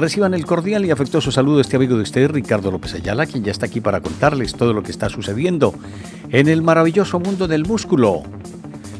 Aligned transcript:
Reciban 0.00 0.32
el 0.32 0.46
cordial 0.46 0.86
y 0.86 0.90
afectuoso 0.90 1.30
saludo 1.30 1.56
de 1.56 1.62
este 1.62 1.76
amigo 1.76 1.94
de 1.94 2.00
ustedes, 2.00 2.30
Ricardo 2.30 2.70
López 2.70 2.94
Ayala, 2.94 3.26
quien 3.26 3.44
ya 3.44 3.52
está 3.52 3.66
aquí 3.66 3.82
para 3.82 4.00
contarles 4.00 4.54
todo 4.54 4.72
lo 4.72 4.82
que 4.82 4.92
está 4.92 5.10
sucediendo 5.10 5.74
en 6.30 6.48
el 6.48 6.62
maravilloso 6.62 7.20
mundo 7.20 7.46
del 7.46 7.66
músculo. 7.66 8.22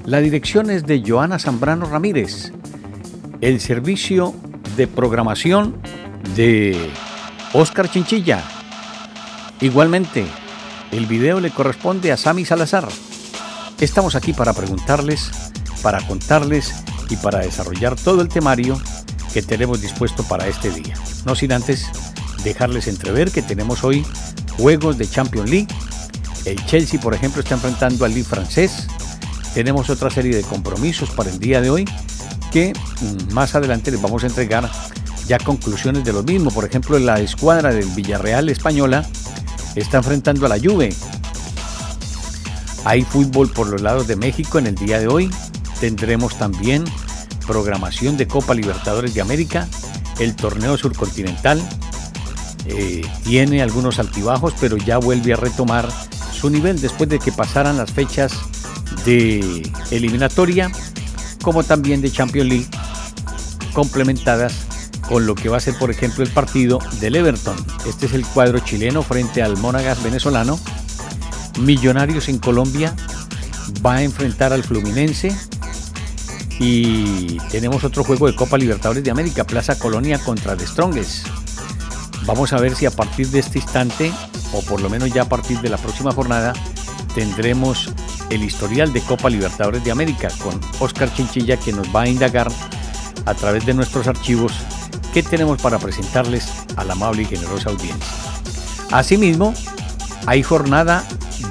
La 0.05 0.21
dirección 0.21 0.69
es 0.69 0.85
de 0.85 1.03
Joana 1.03 1.39
Zambrano 1.39 1.87
Ramírez. 1.87 2.53
El 3.41 3.61
servicio 3.61 4.35
de 4.77 4.89
programación 4.89 5.77
de 6.37 6.91
Oscar 7.55 7.91
Chinchilla. 7.91 8.45
Igualmente, 9.63 10.27
el 10.93 11.07
video 11.07 11.41
le 11.41 11.51
corresponde 11.51 12.13
a 12.13 12.19
Sami 12.19 12.45
Salazar. 12.45 12.87
Estamos 13.81 14.17
aquí 14.17 14.35
para 14.35 14.53
preguntarles, 14.53 15.31
para 15.83 16.07
contarles 16.07 16.75
y 17.09 17.17
para 17.17 17.39
desarrollar 17.39 17.97
todo 17.97 18.21
el 18.21 18.29
temario 18.29 18.79
que 19.33 19.43
tenemos 19.43 19.81
dispuesto 19.81 20.23
para 20.25 20.47
este 20.49 20.71
día. 20.71 20.95
No 21.25 21.35
sin 21.35 21.53
antes 21.53 21.87
dejarles 22.45 22.89
entrever 22.89 23.31
que 23.31 23.43
tenemos 23.43 23.85
hoy 23.85 24.05
juegos 24.57 24.99
de 24.99 25.09
Champions 25.09 25.51
League. 25.51 25.69
El 26.45 26.65
Chelsea, 26.67 27.01
por 27.01 27.15
ejemplo, 27.15 27.43
está 27.43 27.55
enfrentando 27.55 28.05
al 28.05 28.13
League 28.13 28.29
francés. 28.29 28.87
Tenemos 29.55 29.91
otra 29.91 30.11
serie 30.11 30.35
de 30.35 30.43
compromisos 30.43 31.11
para 31.11 31.31
el 31.31 31.39
día 31.39 31.61
de 31.61 31.71
hoy 31.71 31.85
que 32.51 32.73
mm, 32.73 33.33
más 33.33 33.55
adelante 33.55 33.91
les 33.91 34.01
vamos 34.01 34.25
a 34.25 34.27
entregar 34.27 34.71
ya 35.27 35.39
conclusiones 35.39 36.05
de 36.05 36.13
lo 36.13 36.23
mismo. 36.23 36.51
Por 36.51 36.65
ejemplo, 36.65 36.99
la 36.99 37.21
escuadra 37.21 37.73
del 37.73 37.87
Villarreal 37.91 38.49
española 38.49 39.07
está 39.77 39.99
enfrentando 39.99 40.47
a 40.47 40.49
la 40.49 40.59
Juve 40.59 40.91
hay 42.85 43.03
fútbol 43.03 43.51
por 43.51 43.69
los 43.69 43.81
lados 43.83 44.07
de 44.07 44.17
México 44.17 44.59
en 44.59 44.67
el 44.67 44.75
día 44.75 44.99
de 44.99 45.09
hoy. 45.09 45.31
Tendremos 45.81 46.37
también 46.37 46.85
programación 47.51 48.17
de 48.17 48.29
Copa 48.29 48.55
Libertadores 48.55 49.13
de 49.13 49.21
América, 49.21 49.67
el 50.21 50.37
torneo 50.37 50.79
surcontinental. 50.79 51.61
Eh, 52.67 53.03
tiene 53.25 53.61
algunos 53.61 53.99
altibajos, 53.99 54.55
pero 54.61 54.77
ya 54.77 54.99
vuelve 54.99 55.33
a 55.33 55.37
retomar 55.37 55.89
su 56.33 56.49
nivel 56.49 56.81
después 56.81 57.11
de 57.11 57.19
que 57.19 57.33
pasaran 57.33 57.77
las 57.77 57.91
fechas 57.91 58.33
de 59.05 59.69
eliminatoria, 59.91 60.71
como 61.43 61.65
también 61.65 62.01
de 62.01 62.13
Champions 62.13 62.49
League, 62.49 62.69
complementadas 63.73 64.55
con 65.09 65.27
lo 65.27 65.35
que 65.35 65.49
va 65.49 65.57
a 65.57 65.61
ser, 65.61 65.77
por 65.77 65.91
ejemplo, 65.91 66.23
el 66.23 66.31
partido 66.31 66.79
del 67.01 67.17
Everton. 67.17 67.57
Este 67.85 68.07
es 68.07 68.13
el 68.13 68.25
cuadro 68.25 68.61
chileno 68.61 69.03
frente 69.03 69.43
al 69.43 69.57
Monagas 69.57 70.01
venezolano 70.05 70.61
Millonarios 71.59 72.29
en 72.29 72.39
Colombia 72.39 72.95
va 73.85 73.97
a 73.97 74.03
enfrentar 74.03 74.53
al 74.53 74.63
Fluminense. 74.63 75.37
Y 76.61 77.39
tenemos 77.51 77.85
otro 77.85 78.05
juego 78.05 78.27
de 78.27 78.37
Copa 78.37 78.59
Libertadores 78.59 79.03
de 79.03 79.11
América, 79.11 79.45
Plaza 79.45 79.79
Colonia 79.79 80.19
contra 80.19 80.57
The 80.57 80.67
Strongest. 80.67 81.27
Vamos 82.27 82.53
a 82.53 82.59
ver 82.59 82.77
si 82.77 82.85
a 82.85 82.91
partir 82.91 83.29
de 83.29 83.39
este 83.39 83.59
instante, 83.59 84.13
o 84.53 84.61
por 84.61 84.83
lo 84.83 84.91
menos 84.91 85.11
ya 85.11 85.23
a 85.23 85.29
partir 85.29 85.59
de 85.63 85.71
la 85.71 85.79
próxima 85.79 86.13
jornada, 86.13 86.53
tendremos 87.15 87.91
el 88.29 88.45
historial 88.45 88.93
de 88.93 89.01
Copa 89.01 89.31
Libertadores 89.31 89.83
de 89.83 89.91
América 89.91 90.29
con 90.43 90.61
Oscar 90.81 91.13
Chinchilla 91.15 91.57
que 91.57 91.73
nos 91.73 91.89
va 91.97 92.03
a 92.03 92.09
indagar 92.09 92.53
a 93.25 93.35
través 93.35 93.65
de 93.65 93.73
nuestros 93.73 94.07
archivos 94.07 94.53
qué 95.15 95.23
tenemos 95.23 95.61
para 95.63 95.79
presentarles 95.79 96.47
a 96.77 96.85
la 96.85 96.93
amable 96.93 97.23
y 97.23 97.25
generosa 97.25 97.71
audiencia. 97.71 98.07
Asimismo, 98.91 99.55
hay 100.27 100.43
jornada 100.43 101.05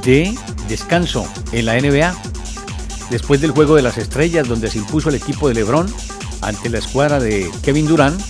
de 0.03 0.37
descanso 0.67 1.27
en 1.51 1.65
la 1.65 1.79
NBA. 1.79 2.28
Después 3.09 3.41
del 3.41 3.51
juego 3.51 3.75
de 3.75 3.81
las 3.81 3.97
estrellas 3.97 4.47
donde 4.47 4.69
se 4.69 4.77
impuso 4.77 5.09
el 5.09 5.15
equipo 5.15 5.47
de 5.47 5.55
Lebron 5.55 5.87
ante 6.41 6.69
la 6.69 6.77
escuadra 6.77 7.19
de 7.19 7.49
Kevin 7.63 7.87
Durant, 7.87 8.21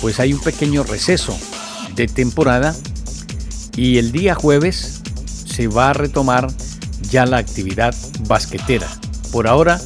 pues 0.00 0.20
hay 0.20 0.32
un 0.32 0.40
pequeño 0.40 0.82
receso 0.82 1.38
de 1.94 2.06
temporada 2.06 2.74
y 3.76 3.98
el 3.98 4.12
día 4.12 4.34
jueves 4.34 5.02
se 5.44 5.68
va 5.68 5.90
a 5.90 5.92
retomar 5.92 6.48
ya 7.10 7.26
la 7.26 7.38
actividad 7.38 7.94
basquetera. 8.26 8.88
Por 9.32 9.46
ahora 9.46 9.80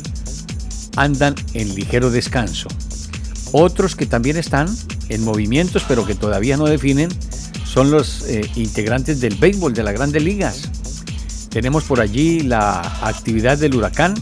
andan 0.96 1.34
en 1.54 1.74
ligero 1.74 2.10
descanso. 2.10 2.68
Otros 3.52 3.96
que 3.96 4.06
también 4.06 4.36
están 4.36 4.68
en 5.08 5.24
movimientos 5.24 5.84
pero 5.88 6.06
que 6.06 6.14
todavía 6.14 6.56
no 6.56 6.66
definen 6.66 7.08
son 7.64 7.90
los 7.90 8.22
eh, 8.28 8.48
integrantes 8.54 9.20
del 9.20 9.34
béisbol 9.34 9.74
de 9.74 9.82
las 9.82 9.94
grandes 9.94 10.22
ligas. 10.22 10.68
Tenemos 11.54 11.84
por 11.84 12.00
allí 12.00 12.40
la 12.40 12.80
actividad 13.06 13.56
del 13.56 13.76
huracán, 13.76 14.14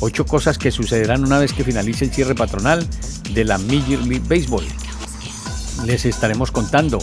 ocho 0.00 0.26
cosas 0.26 0.58
que 0.58 0.72
sucederán 0.72 1.24
una 1.24 1.38
vez 1.38 1.52
que 1.52 1.62
finalice 1.62 2.06
el 2.06 2.10
cierre 2.10 2.34
patronal 2.34 2.84
de 3.32 3.44
la 3.44 3.56
Major 3.56 4.00
League 4.00 4.24
Baseball. 4.28 4.66
Les 5.84 6.04
estaremos 6.04 6.50
contando. 6.50 6.98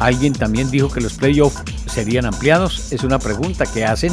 Alguien 0.00 0.32
también 0.32 0.72
dijo 0.72 0.90
que 0.90 1.00
los 1.00 1.12
playoffs 1.12 1.62
serían 1.86 2.26
ampliados, 2.26 2.92
es 2.92 3.04
una 3.04 3.20
pregunta 3.20 3.64
que 3.64 3.84
hacen 3.84 4.12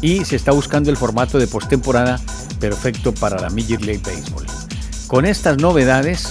y 0.00 0.24
se 0.24 0.36
está 0.36 0.52
buscando 0.52 0.88
el 0.88 0.96
formato 0.96 1.36
de 1.36 1.46
postemporada 1.46 2.18
perfecto 2.58 3.12
para 3.12 3.38
la 3.38 3.50
Major 3.50 3.82
League 3.82 4.02
Baseball. 4.02 4.46
Con 5.08 5.26
estas 5.26 5.58
novedades 5.58 6.26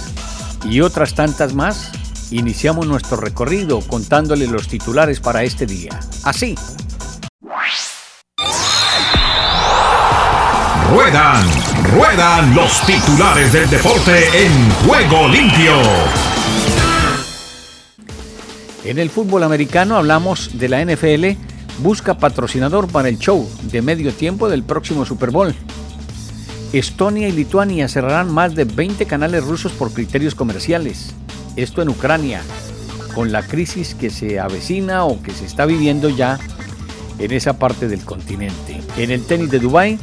y 0.68 0.80
otras 0.80 1.14
tantas 1.14 1.54
más, 1.54 1.92
iniciamos 2.32 2.88
nuestro 2.88 3.16
recorrido 3.16 3.78
contándole 3.78 4.48
los 4.48 4.66
titulares 4.66 5.20
para 5.20 5.44
este 5.44 5.66
día. 5.66 6.00
Así. 6.24 6.56
Ruedan, 10.90 11.46
ruedan 11.94 12.52
los 12.52 12.84
titulares 12.84 13.52
del 13.52 13.70
deporte 13.70 14.24
en 14.34 14.70
juego 14.84 15.28
limpio. 15.28 15.72
En 18.84 18.98
el 18.98 19.08
fútbol 19.08 19.44
americano 19.44 19.96
hablamos 19.96 20.58
de 20.58 20.68
la 20.68 20.84
NFL, 20.84 21.38
busca 21.78 22.18
patrocinador 22.18 22.88
para 22.88 23.08
el 23.08 23.20
show 23.20 23.48
de 23.70 23.82
medio 23.82 24.12
tiempo 24.12 24.48
del 24.48 24.64
próximo 24.64 25.06
Super 25.06 25.30
Bowl. 25.30 25.54
Estonia 26.72 27.28
y 27.28 27.32
Lituania 27.32 27.86
cerrarán 27.86 28.32
más 28.32 28.56
de 28.56 28.64
20 28.64 29.06
canales 29.06 29.44
rusos 29.44 29.70
por 29.70 29.92
criterios 29.92 30.34
comerciales. 30.34 31.14
Esto 31.54 31.82
en 31.82 31.90
Ucrania, 31.90 32.42
con 33.14 33.30
la 33.30 33.42
crisis 33.42 33.94
que 33.94 34.10
se 34.10 34.40
avecina 34.40 35.04
o 35.04 35.22
que 35.22 35.30
se 35.30 35.46
está 35.46 35.66
viviendo 35.66 36.08
ya 36.08 36.40
en 37.20 37.30
esa 37.30 37.60
parte 37.60 37.86
del 37.86 38.04
continente. 38.04 38.80
En 38.96 39.12
el 39.12 39.24
tenis 39.24 39.52
de 39.52 39.60
Dubái, 39.60 39.96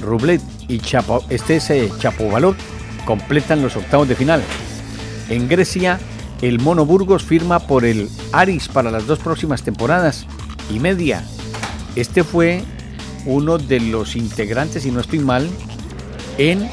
Rublet 0.00 0.40
y 0.68 0.78
Chapo, 0.78 1.24
este 1.28 1.60
Chapovalov 1.98 2.56
completan 3.04 3.62
los 3.62 3.76
octavos 3.76 4.08
de 4.08 4.14
final. 4.14 4.42
En 5.28 5.48
Grecia, 5.48 5.98
el 6.42 6.58
Mono 6.60 6.86
Burgos 6.86 7.22
firma 7.22 7.58
por 7.60 7.84
el 7.84 8.08
Aris 8.32 8.68
para 8.68 8.90
las 8.90 9.06
dos 9.06 9.18
próximas 9.18 9.62
temporadas 9.62 10.26
y 10.70 10.78
media. 10.80 11.24
Este 11.96 12.24
fue 12.24 12.62
uno 13.26 13.58
de 13.58 13.80
los 13.80 14.16
integrantes, 14.16 14.82
si 14.82 14.90
no 14.90 15.00
estoy 15.00 15.18
mal, 15.18 15.48
en 16.38 16.68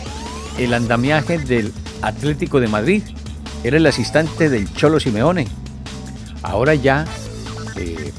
el 0.58 0.74
andamiaje 0.74 1.38
del 1.38 1.74
Atlético 2.02 2.60
de 2.60 2.68
Madrid. 2.68 3.04
Era 3.64 3.78
el 3.78 3.86
asistente 3.86 4.50
del 4.50 4.72
Cholo 4.74 5.00
Simeone. 5.00 5.48
Ahora 6.44 6.76
ya 6.76 7.06
eh, 7.76 8.14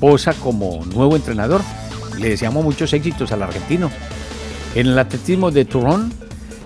posa 0.00 0.34
como 0.34 0.84
nuevo 0.86 1.16
entrenador. 1.16 1.62
Le 2.18 2.28
deseamos 2.28 2.64
muchos 2.64 2.92
éxitos 2.92 3.32
al 3.32 3.42
argentino. 3.42 3.90
En 4.74 4.86
el 4.86 4.98
atletismo 4.98 5.50
de 5.50 5.66
Turón, 5.66 6.12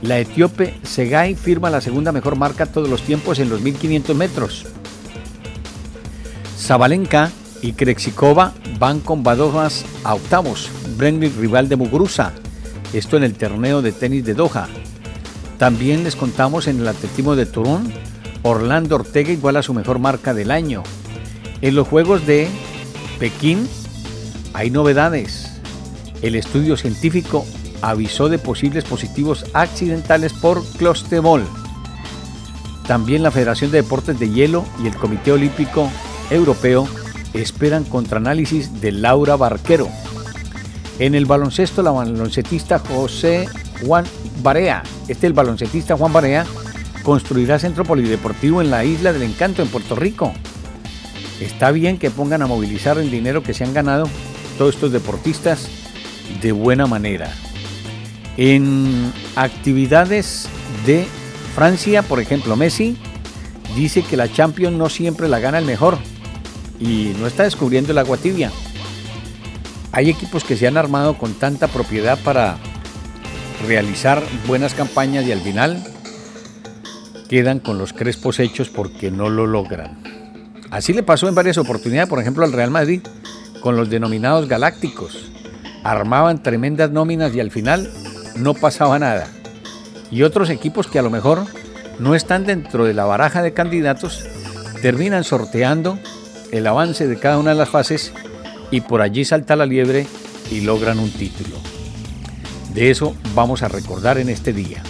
la 0.01 0.19
etíope 0.21 0.75
Segay 0.85 1.35
firma 1.35 1.71
la 1.71 1.81
segunda 1.81 2.13
mejor 2.13 2.37
marca 2.37 2.67
todos 2.67 2.89
los 2.89 3.03
tiempos 3.03 3.41
en 3.41 3.49
los 3.49 3.61
1500 3.61 4.17
metros. 4.17 4.67
Zabalenka 6.57 7.33
y 7.63 7.73
Krexikova 7.73 8.53
van 8.79 9.01
con 9.01 9.25
Badojas 9.25 9.85
a 10.05 10.15
octavos. 10.15 10.71
Brenly 10.97 11.29
rival 11.31 11.69
de 11.69 11.77
Muguruza. 11.77 12.33
Esto 12.93 13.17
en 13.17 13.25
el 13.25 13.35
torneo 13.35 13.83
de 13.83 13.91
tenis 13.91 14.25
de 14.25 14.35
Doha. 14.35 14.69
También 15.59 16.05
les 16.05 16.15
contamos 16.15 16.69
en 16.69 16.81
el 16.81 16.89
atletismo 16.89 17.35
de 17.35 17.47
Turón, 17.47 17.93
Orlando 18.43 18.97
Ortega 18.97 19.33
igual 19.33 19.57
a 19.57 19.63
su 19.63 19.75
mejor 19.75 19.99
marca 19.99 20.33
del 20.33 20.53
año. 20.53 20.85
En 21.61 21.75
los 21.75 21.89
Juegos 21.89 22.25
de 22.27 22.49
Pekín 23.19 23.67
hay 24.53 24.71
novedades. 24.71 25.51
El 26.23 26.37
estudio 26.37 26.77
científico 26.77 27.45
avisó 27.87 28.29
de 28.29 28.41
posibles 28.41 28.85
positivos 28.85 29.47
accidentales 29.53 30.33
por 30.33 30.65
clostebol. 30.65 31.47
También 32.89 33.23
la 33.23 33.31
Federación 33.31 33.71
de 33.71 33.83
Deportes 33.83 34.19
de 34.19 34.29
Hielo 34.29 34.65
y 34.83 34.89
el 34.89 34.97
Comité 34.97 35.31
Olímpico 35.31 35.89
Europeo 36.31 36.89
esperan 37.33 37.85
contraanálisis 37.85 38.81
de 38.81 38.91
Laura 38.91 39.37
Barquero. 39.37 39.89
En 40.99 41.15
el 41.15 41.27
baloncesto, 41.27 41.83
la 41.83 41.93
baloncetista 41.93 42.81
José 42.81 43.49
Juan 43.85 44.05
Barea, 44.43 44.83
este 45.07 45.29
el 45.29 45.33
baloncetista 45.33 45.97
Juan 45.97 46.13
Barea, 46.13 46.45
construirá 47.05 47.61
centro 47.61 47.85
polideportivo 47.85 48.63
en 48.63 48.71
la 48.71 48.85
Isla 48.85 49.13
del 49.13 49.23
Encanto, 49.23 49.63
en 49.63 49.69
Puerto 49.69 49.95
Rico. 49.95 50.33
Está 51.41 51.71
bien 51.71 51.99
que 51.99 52.11
pongan 52.11 52.43
a 52.43 52.47
movilizar 52.47 52.99
el 52.99 53.13
dinero 53.13 53.45
que 53.45 53.55
se 53.55 53.63
han 53.63 53.75
ganado 53.75 54.09
todos 54.59 54.75
estos 54.75 54.91
deportistas 54.91 55.69
de 56.43 56.51
buena 56.51 56.87
manera. 56.87 57.33
En 58.37 59.13
actividades 59.35 60.49
de 60.85 61.07
Francia, 61.55 62.03
por 62.03 62.21
ejemplo, 62.21 62.55
Messi 62.55 62.97
dice 63.75 64.03
que 64.03 64.17
la 64.17 64.31
Champions 64.31 64.77
no 64.77 64.91
siempre 64.91 65.29
la 65.29 65.39
gana 65.39 65.59
el 65.59 65.65
mejor 65.65 65.97
y 66.79 67.15
no 67.19 67.27
está 67.27 67.45
descubriendo 67.45 67.93
el 67.93 67.99
agua 67.99 68.19
tibia. 68.19 68.53
Hay 69.93 70.11
equipos 70.11 70.45
que 70.45 70.57
se 70.57 70.67
han 70.67 70.77
armado 70.77 71.17
con 71.17 71.33
tanta 71.33 71.69
propiedad 71.69 72.19
para 72.23 72.59
realizar 73.67 74.23
buenas 74.47 74.75
campañas 74.75 75.25
y 75.27 75.33
al 75.33 75.41
final 75.41 75.83
quedan 77.31 77.61
con 77.61 77.79
los 77.79 77.95
crespos 77.95 78.39
hechos 78.39 78.69
porque 78.69 79.11
no 79.11 79.31
lo 79.31 79.47
logran. 79.47 79.99
Así 80.71 80.93
le 80.93 81.03
pasó 81.03 81.29
en 81.29 81.35
varias 81.35 81.57
oportunidades, 81.57 82.11
por 82.11 82.21
ejemplo, 82.21 82.45
al 82.45 82.53
Real 82.53 82.71
Madrid, 82.71 83.01
con 83.61 83.77
los 83.77 83.89
denominados 83.89 84.47
galácticos. 84.47 85.31
Armaban 85.85 86.43
tremendas 86.43 86.91
nóminas 86.91 87.35
y 87.35 87.41
al 87.41 87.51
final 87.51 87.91
no 88.37 88.55
pasaba 88.55 88.99
nada. 88.99 89.29
Y 90.11 90.23
otros 90.23 90.51
equipos 90.51 90.87
que 90.87 90.99
a 90.99 91.03
lo 91.03 91.11
mejor 91.11 91.45
no 91.99 92.15
están 92.15 92.45
dentro 92.45 92.85
de 92.85 92.95
la 92.95 93.05
baraja 93.05 93.43
de 93.43 93.53
candidatos 93.53 94.25
terminan 94.83 95.25
sorteando 95.25 95.99
el 96.53 96.67
avance 96.67 97.09
de 97.09 97.19
cada 97.19 97.39
una 97.39 97.51
de 97.51 97.57
las 97.57 97.71
fases 97.71 98.13
y 98.71 98.83
por 98.83 99.01
allí 99.01 99.25
salta 99.25 99.57
la 99.57 99.67
liebre 99.67 100.07
y 100.51 100.61
logran 100.61 100.99
un 100.99 101.11
título. 101.11 101.57
De 102.73 102.91
eso 102.91 103.17
vamos 103.35 103.63
a 103.63 103.69
recordar 103.69 104.19
en 104.19 104.29
este 104.29 104.53
día. 104.53 104.83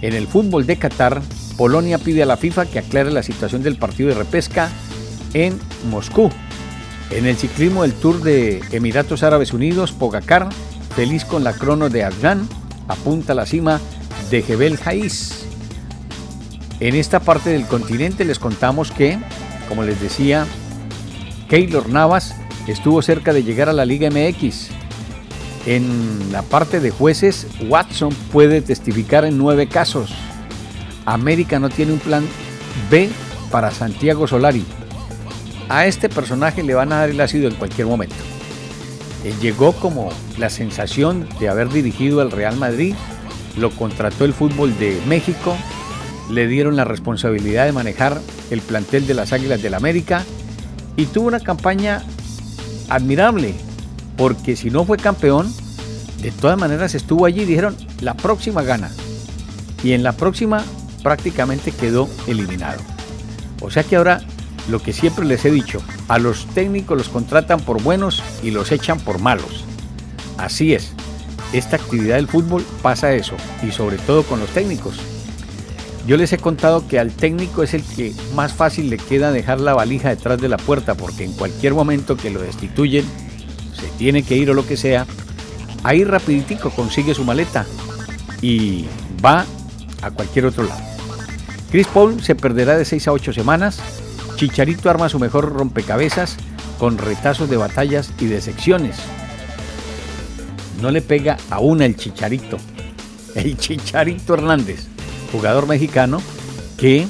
En 0.00 0.14
el 0.14 0.26
fútbol 0.26 0.66
de 0.66 0.76
Qatar, 0.76 1.22
Polonia 1.56 1.98
pide 1.98 2.22
a 2.22 2.26
la 2.26 2.36
FIFA 2.36 2.66
que 2.66 2.80
aclare 2.80 3.12
la 3.12 3.22
situación 3.22 3.62
del 3.62 3.76
partido 3.76 4.08
de 4.08 4.16
repesca 4.16 4.68
en 5.32 5.58
Moscú. 5.88 6.30
En 7.10 7.26
el 7.26 7.36
ciclismo 7.36 7.82
del 7.82 7.92
Tour 7.92 8.22
de 8.22 8.60
Emiratos 8.72 9.22
Árabes 9.22 9.52
Unidos, 9.52 9.92
Pogacar, 9.92 10.48
feliz 10.96 11.24
con 11.24 11.44
la 11.44 11.52
crono 11.52 11.88
de 11.90 12.04
Afgan, 12.04 12.48
apunta 12.88 13.32
a 13.32 13.36
la 13.36 13.46
cima 13.46 13.80
de 14.30 14.42
Jebel 14.42 14.78
Haiz. 14.84 15.44
En 16.80 16.94
esta 16.94 17.20
parte 17.20 17.50
del 17.50 17.66
continente 17.66 18.24
les 18.24 18.38
contamos 18.38 18.90
que, 18.90 19.18
como 19.68 19.84
les 19.84 20.00
decía, 20.00 20.46
Keylor 21.48 21.88
Navas 21.88 22.34
estuvo 22.66 23.02
cerca 23.02 23.32
de 23.32 23.44
llegar 23.44 23.68
a 23.68 23.72
la 23.72 23.84
Liga 23.84 24.10
MX. 24.10 24.70
En 25.66 26.32
la 26.32 26.42
parte 26.42 26.80
de 26.80 26.90
jueces, 26.90 27.46
Watson 27.68 28.12
puede 28.32 28.62
testificar 28.62 29.24
en 29.24 29.38
nueve 29.38 29.68
casos. 29.68 30.10
América 31.04 31.58
no 31.58 31.68
tiene 31.68 31.92
un 31.92 31.98
plan 31.98 32.26
B 32.90 33.08
para 33.50 33.70
Santiago 33.70 34.26
Solari. 34.26 34.64
A 35.68 35.86
este 35.86 36.08
personaje 36.08 36.62
le 36.62 36.74
van 36.74 36.92
a 36.92 36.98
dar 36.98 37.10
el 37.10 37.20
ácido 37.20 37.48
en 37.48 37.54
cualquier 37.54 37.86
momento. 37.86 38.31
Él 39.24 39.38
llegó 39.40 39.72
como 39.72 40.10
la 40.38 40.50
sensación 40.50 41.28
de 41.38 41.48
haber 41.48 41.68
dirigido 41.68 42.20
al 42.20 42.30
Real 42.30 42.56
Madrid, 42.56 42.94
lo 43.56 43.70
contrató 43.70 44.24
el 44.24 44.32
fútbol 44.32 44.76
de 44.78 45.00
México, 45.06 45.56
le 46.30 46.46
dieron 46.48 46.76
la 46.76 46.84
responsabilidad 46.84 47.66
de 47.66 47.72
manejar 47.72 48.20
el 48.50 48.60
plantel 48.60 49.06
de 49.06 49.14
las 49.14 49.32
Águilas 49.32 49.62
del 49.62 49.74
América 49.74 50.24
y 50.96 51.06
tuvo 51.06 51.28
una 51.28 51.40
campaña 51.40 52.02
admirable, 52.88 53.54
porque 54.16 54.56
si 54.56 54.70
no 54.70 54.84
fue 54.84 54.96
campeón, 54.96 55.52
de 56.20 56.30
todas 56.30 56.58
maneras 56.58 56.94
estuvo 56.94 57.26
allí 57.26 57.42
y 57.42 57.46
dijeron, 57.46 57.76
la 58.00 58.14
próxima 58.14 58.62
gana. 58.62 58.90
Y 59.82 59.92
en 59.92 60.02
la 60.02 60.12
próxima 60.12 60.64
prácticamente 61.02 61.72
quedó 61.72 62.08
eliminado. 62.26 62.80
O 63.60 63.70
sea 63.70 63.82
que 63.82 63.96
ahora 63.96 64.22
lo 64.68 64.82
que 64.82 64.92
siempre 64.92 65.24
les 65.24 65.44
he 65.44 65.50
dicho, 65.50 65.82
a 66.08 66.18
los 66.18 66.46
técnicos 66.46 66.96
los 66.96 67.08
contratan 67.08 67.60
por 67.60 67.82
buenos 67.82 68.22
y 68.42 68.50
los 68.50 68.72
echan 68.72 69.00
por 69.00 69.18
malos. 69.18 69.64
Así 70.38 70.74
es, 70.74 70.92
esta 71.52 71.76
actividad 71.76 72.16
del 72.16 72.28
fútbol 72.28 72.64
pasa 72.80 73.12
eso, 73.12 73.34
y 73.66 73.72
sobre 73.72 73.98
todo 73.98 74.22
con 74.22 74.40
los 74.40 74.50
técnicos. 74.50 74.94
Yo 76.06 76.16
les 76.16 76.32
he 76.32 76.38
contado 76.38 76.88
que 76.88 76.98
al 76.98 77.12
técnico 77.12 77.62
es 77.62 77.74
el 77.74 77.82
que 77.82 78.12
más 78.34 78.52
fácil 78.52 78.90
le 78.90 78.96
queda 78.96 79.30
dejar 79.30 79.60
la 79.60 79.74
valija 79.74 80.08
detrás 80.08 80.40
de 80.40 80.48
la 80.48 80.56
puerta, 80.56 80.94
porque 80.94 81.24
en 81.24 81.32
cualquier 81.32 81.74
momento 81.74 82.16
que 82.16 82.30
lo 82.30 82.40
destituyen, 82.40 83.04
se 83.78 83.86
tiene 83.98 84.22
que 84.22 84.36
ir 84.36 84.50
o 84.50 84.54
lo 84.54 84.66
que 84.66 84.76
sea, 84.76 85.06
ahí 85.84 86.04
rapiditico 86.04 86.70
consigue 86.70 87.14
su 87.14 87.24
maleta 87.24 87.66
y 88.40 88.86
va 89.24 89.44
a 90.02 90.10
cualquier 90.10 90.46
otro 90.46 90.64
lado. 90.64 90.82
Chris 91.70 91.86
Paul 91.86 92.22
se 92.22 92.34
perderá 92.34 92.76
de 92.76 92.84
6 92.84 93.08
a 93.08 93.12
8 93.12 93.32
semanas. 93.32 93.80
Chicharito 94.36 94.90
arma 94.90 95.08
su 95.08 95.18
mejor 95.18 95.52
rompecabezas 95.52 96.36
con 96.78 96.98
retazos 96.98 97.48
de 97.48 97.56
batallas 97.56 98.12
y 98.18 98.26
de 98.26 98.40
secciones. 98.40 98.96
No 100.80 100.90
le 100.90 101.00
pega 101.02 101.36
a 101.50 101.60
una 101.60 101.86
el 101.86 101.96
Chicharito. 101.96 102.58
El 103.34 103.56
Chicharito 103.56 104.34
Hernández, 104.34 104.88
jugador 105.30 105.66
mexicano 105.66 106.20
que 106.76 107.06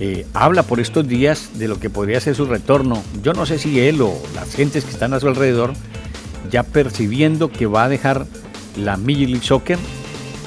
eh, 0.00 0.26
habla 0.32 0.62
por 0.62 0.80
estos 0.80 1.06
días 1.06 1.58
de 1.58 1.68
lo 1.68 1.80
que 1.80 1.90
podría 1.90 2.20
ser 2.20 2.34
su 2.34 2.46
retorno. 2.46 3.02
Yo 3.22 3.34
no 3.34 3.44
sé 3.44 3.58
si 3.58 3.80
él 3.80 4.00
o 4.00 4.14
las 4.34 4.54
gentes 4.54 4.84
que 4.84 4.90
están 4.90 5.12
a 5.12 5.20
su 5.20 5.28
alrededor 5.28 5.74
ya 6.50 6.62
percibiendo 6.62 7.50
que 7.50 7.66
va 7.66 7.84
a 7.84 7.88
dejar 7.88 8.26
la 8.76 8.96
Major 8.96 9.28
League 9.28 9.44
Soccer 9.44 9.78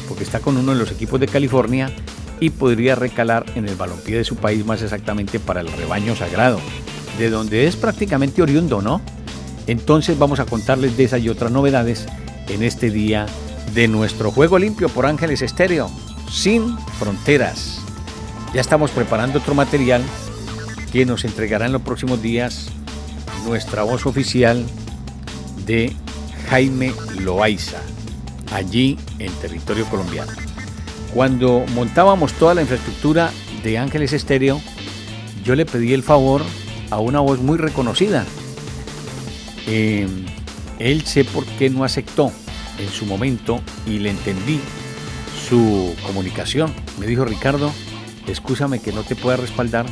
porque 0.07 0.23
está 0.23 0.39
con 0.39 0.57
uno 0.57 0.73
de 0.73 0.79
los 0.79 0.91
equipos 0.91 1.19
de 1.19 1.27
California 1.27 1.91
y 2.41 2.49
podría 2.49 2.95
recalar 2.95 3.45
en 3.55 3.69
el 3.69 3.75
balompié 3.75 4.17
de 4.17 4.25
su 4.25 4.35
país, 4.35 4.65
más 4.65 4.81
exactamente 4.81 5.39
para 5.39 5.61
el 5.61 5.71
rebaño 5.71 6.15
sagrado, 6.15 6.59
de 7.17 7.29
donde 7.29 7.67
es 7.67 7.77
prácticamente 7.77 8.41
oriundo, 8.41 8.81
¿no? 8.81 8.99
Entonces 9.67 10.17
vamos 10.17 10.39
a 10.39 10.45
contarles 10.45 10.97
de 10.97 11.03
esas 11.05 11.21
y 11.21 11.29
otras 11.29 11.51
novedades 11.51 12.07
en 12.49 12.63
este 12.63 12.89
día 12.89 13.27
de 13.75 13.87
nuestro 13.87 14.31
juego 14.31 14.57
limpio 14.57 14.89
por 14.89 15.05
Ángeles 15.05 15.43
Estéreo, 15.43 15.89
sin 16.29 16.77
fronteras. 16.99 17.79
Ya 18.55 18.61
estamos 18.61 18.89
preparando 18.89 19.37
otro 19.37 19.53
material 19.53 20.01
que 20.91 21.05
nos 21.05 21.23
entregará 21.23 21.67
en 21.67 21.73
los 21.73 21.83
próximos 21.83 22.23
días 22.23 22.69
nuestra 23.45 23.83
voz 23.83 24.07
oficial 24.07 24.65
de 25.67 25.95
Jaime 26.49 26.91
Loaiza, 27.19 27.81
allí 28.51 28.97
en 29.19 29.31
territorio 29.33 29.85
colombiano. 29.85 30.50
Cuando 31.13 31.65
montábamos 31.73 32.33
toda 32.33 32.53
la 32.53 32.61
infraestructura 32.61 33.31
de 33.63 33.77
Ángeles 33.77 34.13
Estéreo, 34.13 34.61
yo 35.43 35.55
le 35.55 35.65
pedí 35.65 35.93
el 35.93 36.03
favor 36.03 36.41
a 36.89 36.99
una 36.99 37.19
voz 37.19 37.39
muy 37.39 37.57
reconocida. 37.57 38.25
Eh, 39.67 40.07
él 40.79 41.05
sé 41.05 41.25
por 41.25 41.45
qué 41.45 41.69
no 41.69 41.83
aceptó 41.83 42.31
en 42.79 42.89
su 42.89 43.05
momento 43.05 43.61
y 43.85 43.99
le 43.99 44.09
entendí 44.09 44.59
su 45.49 45.95
comunicación. 46.07 46.73
Me 46.97 47.07
dijo, 47.07 47.25
Ricardo, 47.25 47.71
escúchame 48.27 48.79
que 48.79 48.93
no 48.93 49.03
te 49.03 49.15
pueda 49.15 49.35
respaldar, 49.35 49.85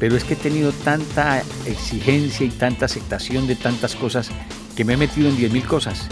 pero 0.00 0.16
es 0.16 0.24
que 0.24 0.34
he 0.34 0.36
tenido 0.36 0.72
tanta 0.72 1.42
exigencia 1.66 2.44
y 2.44 2.50
tanta 2.50 2.86
aceptación 2.86 3.46
de 3.46 3.54
tantas 3.54 3.94
cosas 3.94 4.30
que 4.74 4.84
me 4.84 4.94
he 4.94 4.96
metido 4.96 5.28
en 5.28 5.36
10.000 5.36 5.64
cosas 5.66 6.08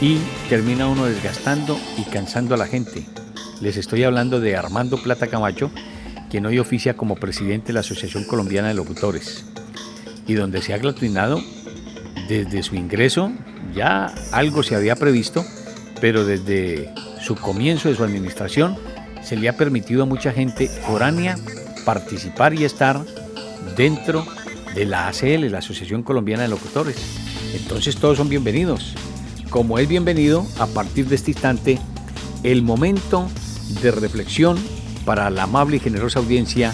y 0.00 0.18
termina 0.48 0.88
uno 0.88 1.04
desgastando 1.04 1.78
y 1.98 2.04
cansando 2.04 2.54
a 2.54 2.58
la 2.58 2.66
gente. 2.66 3.19
Les 3.60 3.76
estoy 3.76 4.04
hablando 4.04 4.40
de 4.40 4.56
Armando 4.56 4.96
Plata 5.02 5.26
Camacho, 5.26 5.70
quien 6.30 6.46
hoy 6.46 6.58
oficia 6.58 6.96
como 6.96 7.16
presidente 7.16 7.68
de 7.68 7.72
la 7.74 7.80
Asociación 7.80 8.24
Colombiana 8.24 8.68
de 8.68 8.74
Locutores, 8.74 9.44
y 10.26 10.32
donde 10.32 10.62
se 10.62 10.72
ha 10.72 10.76
aglutinado 10.76 11.42
desde 12.26 12.62
su 12.62 12.76
ingreso, 12.76 13.30
ya 13.74 14.14
algo 14.32 14.62
se 14.62 14.76
había 14.76 14.96
previsto, 14.96 15.44
pero 16.00 16.24
desde 16.24 16.88
su 17.20 17.36
comienzo 17.36 17.90
de 17.90 17.96
su 17.96 18.02
administración 18.02 18.78
se 19.22 19.36
le 19.36 19.50
ha 19.50 19.56
permitido 19.58 20.04
a 20.04 20.06
mucha 20.06 20.32
gente 20.32 20.66
foránea 20.68 21.36
participar 21.84 22.54
y 22.54 22.64
estar 22.64 23.04
dentro 23.76 24.24
de 24.74 24.86
la 24.86 25.08
ACL, 25.08 25.50
la 25.50 25.58
Asociación 25.58 26.02
Colombiana 26.02 26.44
de 26.44 26.48
Locutores. 26.48 26.96
Entonces 27.54 27.96
todos 27.96 28.16
son 28.16 28.30
bienvenidos. 28.30 28.94
Como 29.50 29.78
es 29.78 29.86
bienvenido, 29.86 30.46
a 30.58 30.66
partir 30.66 31.08
de 31.08 31.16
este 31.16 31.32
instante, 31.32 31.78
el 32.42 32.62
momento 32.62 33.28
de 33.82 33.90
reflexión 33.90 34.58
para 35.04 35.30
la 35.30 35.44
amable 35.44 35.76
y 35.76 35.80
generosa 35.80 36.18
audiencia 36.18 36.72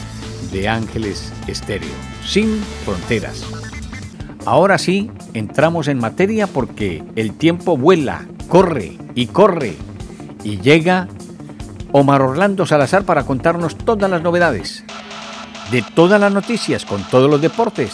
de 0.52 0.68
Ángeles 0.68 1.32
Estéreo, 1.46 1.90
sin 2.24 2.60
fronteras. 2.84 3.44
Ahora 4.44 4.78
sí, 4.78 5.10
entramos 5.34 5.88
en 5.88 5.98
materia 5.98 6.46
porque 6.46 7.02
el 7.16 7.36
tiempo 7.36 7.76
vuela, 7.76 8.26
corre 8.48 8.96
y 9.14 9.26
corre 9.26 9.76
y 10.44 10.60
llega 10.60 11.08
Omar 11.92 12.22
Orlando 12.22 12.66
Salazar 12.66 13.04
para 13.04 13.24
contarnos 13.24 13.76
todas 13.76 14.10
las 14.10 14.22
novedades, 14.22 14.84
de 15.70 15.82
todas 15.82 16.20
las 16.20 16.32
noticias 16.32 16.84
con 16.84 17.02
todos 17.04 17.28
los 17.28 17.40
deportes, 17.40 17.92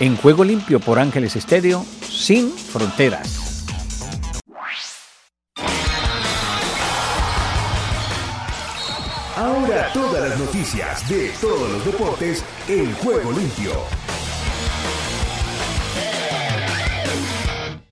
en 0.00 0.16
Juego 0.16 0.44
Limpio 0.44 0.80
por 0.80 0.98
Ángeles 0.98 1.36
Estéreo, 1.36 1.84
sin 2.08 2.50
fronteras. 2.50 3.45
Las 10.28 10.38
noticias 10.40 11.08
de 11.08 11.30
todos 11.40 11.70
los 11.70 11.84
deportes 11.84 12.44
en 12.66 12.92
Juego 12.94 13.30
Limpio. 13.30 13.70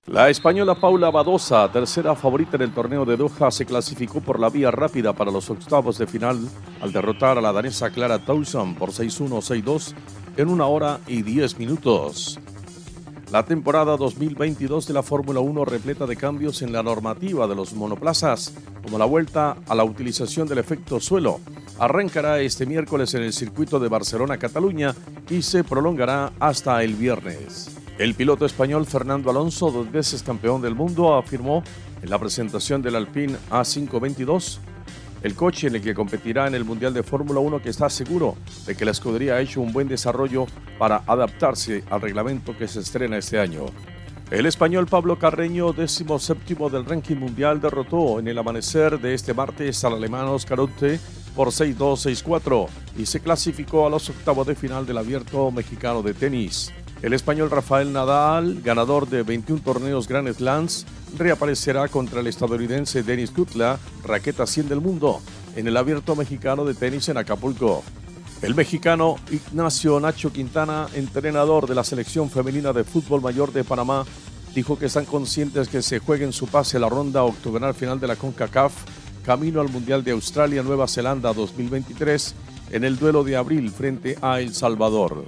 La 0.07 0.29
española 0.29 0.75
Paula 0.75 1.11
Badosa, 1.11 1.71
tercera 1.71 2.13
favorita 2.13 2.57
en 2.57 2.63
el 2.63 2.73
torneo 2.73 3.05
de 3.05 3.15
Doha, 3.15 3.51
se 3.51 3.65
clasificó 3.65 4.19
por 4.19 4.39
la 4.39 4.49
vía 4.49 4.69
rápida 4.69 5.13
para 5.13 5.31
los 5.31 5.49
octavos 5.49 5.97
de 5.97 6.07
final 6.07 6.39
al 6.81 6.91
derrotar 6.91 7.37
a 7.37 7.41
la 7.41 7.53
danesa 7.53 7.89
Clara 7.89 8.19
Towson 8.19 8.75
por 8.75 8.89
6-1-6-2 8.89 9.93
en 10.35 10.49
una 10.49 10.65
hora 10.65 10.99
y 11.07 11.21
10 11.21 11.57
minutos. 11.57 12.37
La 13.35 13.43
temporada 13.43 13.97
2022 13.97 14.87
de 14.87 14.93
la 14.93 15.03
Fórmula 15.03 15.41
1 15.41 15.65
repleta 15.65 16.05
de 16.05 16.15
cambios 16.15 16.61
en 16.61 16.71
la 16.71 16.81
normativa 16.81 17.45
de 17.47 17.53
los 17.53 17.73
monoplazas, 17.73 18.53
como 18.81 18.97
la 18.97 19.03
vuelta 19.03 19.57
a 19.67 19.75
la 19.75 19.83
utilización 19.83 20.47
del 20.47 20.59
efecto 20.59 21.01
suelo. 21.01 21.41
Arrancará 21.77 22.39
este 22.39 22.65
miércoles 22.65 23.13
en 23.13 23.23
el 23.23 23.33
circuito 23.33 23.77
de 23.77 23.89
Barcelona-Cataluña 23.89 24.95
y 25.29 25.41
se 25.41 25.65
prolongará 25.65 26.31
hasta 26.39 26.81
el 26.81 26.93
viernes. 26.93 27.77
El 27.97 28.15
piloto 28.15 28.45
español 28.45 28.85
Fernando 28.85 29.29
Alonso, 29.29 29.69
dos 29.69 29.91
veces 29.91 30.23
campeón 30.23 30.61
del 30.61 30.73
mundo, 30.73 31.13
afirmó 31.15 31.61
en 32.01 32.09
la 32.09 32.17
presentación 32.17 32.81
del 32.81 32.95
Alpine 32.95 33.35
A522, 33.51 34.59
el 35.25 35.33
coche 35.33 35.65
en 35.65 35.75
el 35.75 35.81
que 35.81 35.95
competirá 35.95 36.45
en 36.45 36.53
el 36.53 36.63
Mundial 36.63 36.93
de 36.93 37.01
Fórmula 37.01 37.39
1, 37.39 37.59
que 37.59 37.69
está 37.69 37.89
seguro 37.89 38.35
de 38.67 38.75
que 38.75 38.85
la 38.85 38.91
escudería 38.91 39.33
ha 39.33 39.41
hecho 39.41 39.59
un 39.59 39.73
buen 39.73 39.87
desarrollo 39.87 40.45
para 40.77 41.01
adaptarse 41.07 41.83
al 41.89 42.01
reglamento 42.01 42.55
que 42.55 42.67
se 42.67 42.81
estrena 42.81 43.17
este 43.17 43.39
año. 43.39 43.65
El 44.29 44.45
español 44.45 44.85
Pablo 44.85 45.17
Carreño, 45.17 45.73
décimo 45.73 46.19
séptimo 46.19 46.69
del 46.69 46.85
ranking 46.85 47.15
mundial, 47.15 47.59
derrotó 47.59 48.19
en 48.19 48.27
el 48.27 48.37
amanecer 48.37 48.99
de 48.99 49.15
este 49.15 49.33
martes 49.33 49.83
al 49.83 49.93
alemán 49.93 50.27
Oscar 50.27 50.59
Otte 50.59 50.99
por 51.35 51.47
6-2, 51.47 52.23
6-4 52.23 52.67
y 52.95 53.07
se 53.07 53.19
clasificó 53.19 53.87
a 53.87 53.89
los 53.89 54.07
octavos 54.07 54.45
de 54.45 54.53
final 54.53 54.85
del 54.85 54.99
abierto 54.99 55.49
mexicano 55.49 56.03
de 56.03 56.13
tenis. 56.13 56.71
El 57.01 57.13
español 57.13 57.51
Rafael 57.51 57.91
Nadal, 57.93 58.61
ganador 58.61 59.07
de 59.07 59.23
21 59.23 59.61
torneos 59.61 60.07
Grand 60.07 60.31
Slams, 60.33 60.85
reaparecerá 61.17 61.87
contra 61.87 62.21
el 62.21 62.27
estadounidense 62.27 63.03
Denis 63.03 63.31
Kutla, 63.31 63.77
raqueta 64.03 64.47
100 64.47 64.69
del 64.69 64.81
mundo, 64.81 65.21
en 65.55 65.67
el 65.67 65.77
abierto 65.77 66.15
mexicano 66.15 66.65
de 66.65 66.73
tenis 66.73 67.09
en 67.09 67.17
Acapulco. 67.17 67.83
El 68.41 68.55
mexicano 68.55 69.15
Ignacio 69.31 69.99
Nacho 69.99 70.31
Quintana, 70.31 70.87
entrenador 70.93 71.67
de 71.67 71.75
la 71.75 71.83
selección 71.83 72.29
femenina 72.29 72.73
de 72.73 72.83
fútbol 72.83 73.21
mayor 73.21 73.51
de 73.53 73.63
Panamá, 73.63 74.05
dijo 74.53 74.79
que 74.79 74.85
están 74.85 75.05
conscientes 75.05 75.67
que 75.67 75.81
se 75.81 75.99
jueguen 75.99 76.33
su 76.33 76.47
pase 76.47 76.79
la 76.79 76.89
ronda 76.89 77.23
octogonal 77.23 77.73
final 77.73 77.99
de 77.99 78.07
la 78.07 78.15
CONCACAF, 78.15 78.73
camino 79.25 79.61
al 79.61 79.69
Mundial 79.69 80.03
de 80.03 80.11
Australia-Nueva 80.11 80.87
Zelanda 80.87 81.33
2023, 81.33 82.35
en 82.71 82.83
el 82.83 82.97
duelo 82.97 83.23
de 83.23 83.35
abril 83.35 83.69
frente 83.69 84.17
a 84.21 84.39
El 84.39 84.53
Salvador. 84.53 85.25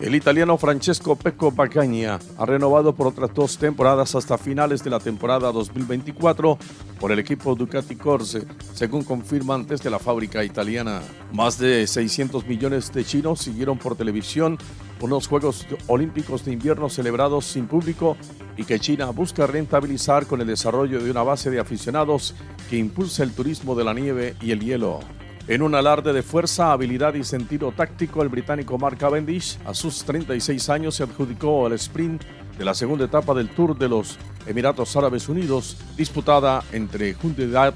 El 0.00 0.14
italiano 0.14 0.56
Francesco 0.56 1.16
Pecco 1.16 1.52
ha 1.58 2.46
renovado 2.46 2.94
por 2.94 3.08
otras 3.08 3.34
dos 3.34 3.58
temporadas 3.58 4.14
hasta 4.14 4.38
finales 4.38 4.84
de 4.84 4.90
la 4.90 5.00
temporada 5.00 5.50
2024 5.50 6.56
por 7.00 7.10
el 7.10 7.18
equipo 7.18 7.56
Ducati 7.56 7.96
Corse, 7.96 8.46
según 8.74 9.02
confirman 9.02 9.66
desde 9.66 9.90
la 9.90 9.98
fábrica 9.98 10.44
italiana. 10.44 11.00
Más 11.32 11.58
de 11.58 11.84
600 11.84 12.46
millones 12.46 12.92
de 12.92 13.04
chinos 13.04 13.40
siguieron 13.40 13.76
por 13.76 13.96
televisión 13.96 14.56
unos 15.00 15.26
Juegos 15.26 15.66
Olímpicos 15.88 16.44
de 16.44 16.52
Invierno 16.52 16.88
celebrados 16.88 17.46
sin 17.46 17.66
público 17.66 18.16
y 18.56 18.64
que 18.64 18.78
China 18.78 19.06
busca 19.06 19.48
rentabilizar 19.48 20.26
con 20.26 20.40
el 20.40 20.46
desarrollo 20.46 21.02
de 21.02 21.10
una 21.10 21.24
base 21.24 21.50
de 21.50 21.58
aficionados 21.58 22.36
que 22.70 22.76
impulsa 22.76 23.24
el 23.24 23.32
turismo 23.32 23.74
de 23.74 23.84
la 23.84 23.94
nieve 23.94 24.36
y 24.40 24.52
el 24.52 24.60
hielo. 24.60 25.00
En 25.48 25.62
un 25.62 25.74
alarde 25.74 26.12
de 26.12 26.22
fuerza, 26.22 26.72
habilidad 26.72 27.14
y 27.14 27.24
sentido 27.24 27.72
táctico, 27.72 28.22
el 28.22 28.28
británico 28.28 28.76
Mark 28.76 28.98
Cavendish, 28.98 29.58
a 29.64 29.72
sus 29.72 30.04
36 30.04 30.68
años, 30.68 30.96
se 30.96 31.04
adjudicó 31.04 31.66
el 31.66 31.72
sprint 31.72 32.22
de 32.58 32.64
la 32.66 32.74
segunda 32.74 33.06
etapa 33.06 33.32
del 33.32 33.48
Tour 33.48 33.74
de 33.78 33.88
los 33.88 34.18
Emiratos 34.46 34.94
Árabes 34.94 35.26
Unidos, 35.26 35.78
disputada 35.96 36.62
entre 36.70 37.14
Hyundai 37.14 37.72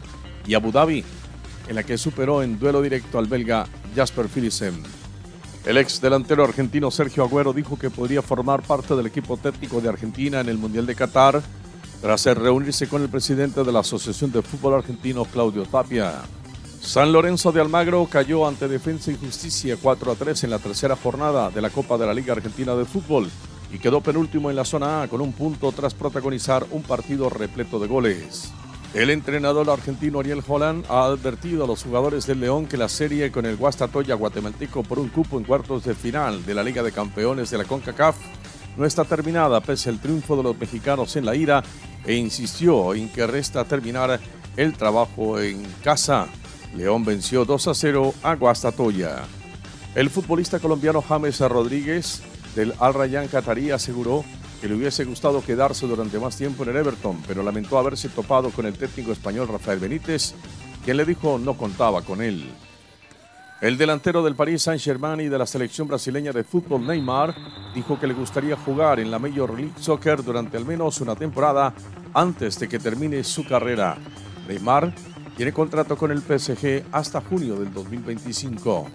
y 0.46 0.52
Abu 0.52 0.70
Dhabi, 0.70 1.02
en 1.66 1.74
la 1.74 1.82
que 1.82 1.96
superó 1.96 2.42
en 2.42 2.58
duelo 2.58 2.82
directo 2.82 3.18
al 3.18 3.26
belga 3.26 3.66
Jasper 3.96 4.28
Philipsen. 4.28 4.82
El 5.64 5.78
ex 5.78 5.98
delantero 5.98 6.44
argentino 6.44 6.90
Sergio 6.90 7.24
Agüero 7.24 7.54
dijo 7.54 7.78
que 7.78 7.88
podría 7.88 8.20
formar 8.20 8.60
parte 8.60 8.94
del 8.94 9.06
equipo 9.06 9.38
técnico 9.38 9.80
de 9.80 9.88
Argentina 9.88 10.40
en 10.40 10.50
el 10.50 10.58
Mundial 10.58 10.84
de 10.84 10.94
Qatar 10.94 11.40
tras 12.02 12.26
reunirse 12.26 12.86
con 12.86 13.00
el 13.00 13.08
presidente 13.08 13.64
de 13.64 13.72
la 13.72 13.80
Asociación 13.80 14.30
de 14.30 14.42
Fútbol 14.42 14.74
Argentino, 14.74 15.24
Claudio 15.24 15.64
Tapia. 15.64 16.20
San 16.82 17.12
Lorenzo 17.12 17.52
de 17.52 17.60
Almagro 17.60 18.06
cayó 18.10 18.46
ante 18.46 18.66
Defensa 18.66 19.12
y 19.12 19.16
Justicia 19.16 19.78
4 19.80 20.12
a 20.12 20.14
3 20.16 20.44
en 20.44 20.50
la 20.50 20.58
tercera 20.58 20.96
jornada 20.96 21.48
de 21.48 21.62
la 21.62 21.70
Copa 21.70 21.96
de 21.96 22.06
la 22.06 22.12
Liga 22.12 22.34
Argentina 22.34 22.74
de 22.74 22.84
Fútbol 22.84 23.30
y 23.72 23.78
quedó 23.78 24.00
penúltimo 24.00 24.50
en 24.50 24.56
la 24.56 24.64
zona 24.64 25.02
A 25.02 25.08
con 25.08 25.20
un 25.20 25.32
punto 25.32 25.70
tras 25.70 25.94
protagonizar 25.94 26.66
un 26.72 26.82
partido 26.82 27.30
repleto 27.30 27.78
de 27.78 27.86
goles. 27.86 28.52
El 28.94 29.10
entrenador 29.10 29.70
argentino 29.70 30.20
Ariel 30.20 30.42
Holland 30.46 30.84
ha 30.90 31.04
advertido 31.04 31.64
a 31.64 31.66
los 31.68 31.84
jugadores 31.84 32.26
del 32.26 32.40
León 32.40 32.66
que 32.66 32.76
la 32.76 32.88
serie 32.88 33.30
con 33.30 33.46
el 33.46 33.56
Guastatoya 33.56 34.16
guatemalteco 34.16 34.82
por 34.82 34.98
un 34.98 35.08
cupo 35.08 35.38
en 35.38 35.44
cuartos 35.44 35.84
de 35.84 35.94
final 35.94 36.44
de 36.44 36.54
la 36.54 36.64
Liga 36.64 36.82
de 36.82 36.92
Campeones 36.92 37.48
de 37.50 37.58
la 37.58 37.64
CONCACAF 37.64 38.16
no 38.76 38.84
está 38.84 39.04
terminada 39.04 39.60
pese 39.60 39.88
al 39.88 40.00
triunfo 40.00 40.36
de 40.36 40.42
los 40.42 40.58
mexicanos 40.58 41.14
en 41.14 41.26
la 41.26 41.36
ira 41.36 41.62
e 42.04 42.14
insistió 42.16 42.92
en 42.92 43.08
que 43.08 43.26
resta 43.26 43.64
terminar 43.64 44.18
el 44.56 44.74
trabajo 44.74 45.40
en 45.40 45.62
casa. 45.82 46.28
León 46.74 47.04
venció 47.04 47.44
2 47.44 47.68
a 47.68 47.74
0 47.74 48.14
a 48.22 48.34
Guastatoya. 48.34 49.22
El 49.94 50.08
futbolista 50.08 50.58
colombiano 50.58 51.02
James 51.02 51.38
Rodríguez 51.40 52.22
del 52.54 52.72
Al 52.78 52.94
Rayyan 52.94 53.28
Qatarí 53.28 53.70
aseguró 53.70 54.24
que 54.60 54.68
le 54.68 54.74
hubiese 54.74 55.04
gustado 55.04 55.42
quedarse 55.42 55.86
durante 55.86 56.18
más 56.18 56.36
tiempo 56.36 56.62
en 56.62 56.70
el 56.70 56.76
Everton, 56.76 57.20
pero 57.26 57.42
lamentó 57.42 57.78
haberse 57.78 58.08
topado 58.08 58.50
con 58.50 58.64
el 58.64 58.74
técnico 58.74 59.12
español 59.12 59.48
Rafael 59.48 59.80
Benítez, 59.80 60.34
quien 60.84 60.96
le 60.96 61.04
dijo 61.04 61.38
no 61.38 61.56
contaba 61.56 62.02
con 62.02 62.22
él. 62.22 62.48
El 63.60 63.76
delantero 63.76 64.24
del 64.24 64.34
Paris 64.34 64.62
Saint-Germain 64.62 65.20
y 65.20 65.28
de 65.28 65.38
la 65.38 65.46
selección 65.46 65.86
brasileña 65.86 66.32
de 66.32 66.42
fútbol 66.42 66.86
Neymar 66.86 67.34
dijo 67.74 67.98
que 68.00 68.06
le 68.06 68.14
gustaría 68.14 68.56
jugar 68.56 68.98
en 68.98 69.10
la 69.10 69.18
Major 69.18 69.54
League 69.54 69.74
Soccer 69.78 70.24
durante 70.24 70.56
al 70.56 70.64
menos 70.64 71.00
una 71.00 71.14
temporada 71.14 71.72
antes 72.14 72.58
de 72.58 72.68
que 72.68 72.78
termine 72.78 73.22
su 73.22 73.44
carrera. 73.44 73.98
Neymar 74.48 74.92
tiene 75.36 75.52
contrato 75.52 75.96
con 75.96 76.10
el 76.10 76.20
PSG 76.20 76.84
hasta 76.92 77.20
junio 77.20 77.56
del 77.56 77.72
2025. 77.72 78.88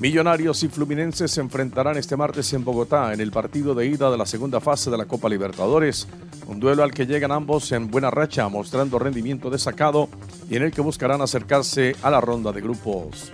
Millonarios 0.00 0.62
y 0.62 0.68
Fluminenses 0.68 1.32
se 1.32 1.40
enfrentarán 1.40 1.96
este 1.96 2.16
martes 2.16 2.52
en 2.52 2.64
Bogotá 2.64 3.12
en 3.12 3.20
el 3.20 3.32
partido 3.32 3.74
de 3.74 3.86
ida 3.86 4.10
de 4.10 4.16
la 4.16 4.26
segunda 4.26 4.60
fase 4.60 4.90
de 4.90 4.96
la 4.96 5.06
Copa 5.06 5.28
Libertadores, 5.28 6.06
un 6.46 6.60
duelo 6.60 6.84
al 6.84 6.92
que 6.92 7.06
llegan 7.06 7.32
ambos 7.32 7.72
en 7.72 7.90
buena 7.90 8.10
racha, 8.10 8.48
mostrando 8.48 9.00
rendimiento 9.00 9.50
destacado 9.50 10.08
y 10.48 10.54
en 10.54 10.62
el 10.62 10.70
que 10.70 10.82
buscarán 10.82 11.20
acercarse 11.20 11.96
a 12.02 12.10
la 12.10 12.20
ronda 12.20 12.52
de 12.52 12.60
grupos. 12.60 13.32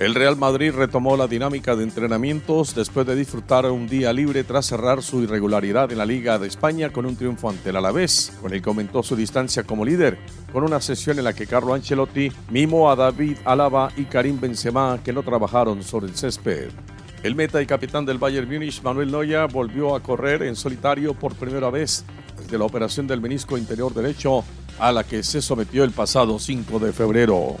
El 0.00 0.12
Real 0.16 0.36
Madrid 0.36 0.72
retomó 0.72 1.16
la 1.16 1.28
dinámica 1.28 1.76
de 1.76 1.84
entrenamientos 1.84 2.74
después 2.74 3.06
de 3.06 3.14
disfrutar 3.14 3.70
un 3.70 3.86
día 3.86 4.12
libre 4.12 4.42
tras 4.42 4.66
cerrar 4.66 5.04
su 5.04 5.22
irregularidad 5.22 5.92
en 5.92 5.98
la 5.98 6.04
Liga 6.04 6.36
de 6.36 6.48
España 6.48 6.90
con 6.90 7.06
un 7.06 7.14
triunfo 7.14 7.48
ante 7.48 7.70
el 7.70 7.76
Alavés, 7.76 8.32
con 8.42 8.52
el 8.52 8.60
que 8.60 8.68
aumentó 8.68 9.04
su 9.04 9.14
distancia 9.14 9.62
como 9.62 9.84
líder, 9.84 10.18
con 10.52 10.64
una 10.64 10.80
sesión 10.80 11.18
en 11.18 11.24
la 11.24 11.32
que 11.32 11.46
Carlo 11.46 11.74
Ancelotti 11.74 12.32
mimó 12.50 12.90
a 12.90 12.96
David 12.96 13.36
Alaba 13.44 13.92
y 13.96 14.06
Karim 14.06 14.40
Benzema 14.40 14.98
que 15.04 15.12
no 15.12 15.22
trabajaron 15.22 15.80
sobre 15.84 16.06
el 16.08 16.16
césped. 16.16 16.70
El 17.22 17.36
meta 17.36 17.62
y 17.62 17.66
capitán 17.66 18.04
del 18.04 18.18
Bayern 18.18 18.52
Múnich, 18.52 18.82
Manuel 18.82 19.12
Neuer, 19.12 19.46
volvió 19.50 19.94
a 19.94 20.00
correr 20.00 20.42
en 20.42 20.56
solitario 20.56 21.14
por 21.14 21.36
primera 21.36 21.70
vez 21.70 22.04
desde 22.36 22.58
la 22.58 22.64
operación 22.64 23.06
del 23.06 23.20
menisco 23.20 23.56
interior 23.56 23.94
derecho 23.94 24.42
a 24.80 24.90
la 24.90 25.04
que 25.04 25.22
se 25.22 25.40
sometió 25.40 25.84
el 25.84 25.92
pasado 25.92 26.40
5 26.40 26.80
de 26.80 26.92
febrero. 26.92 27.56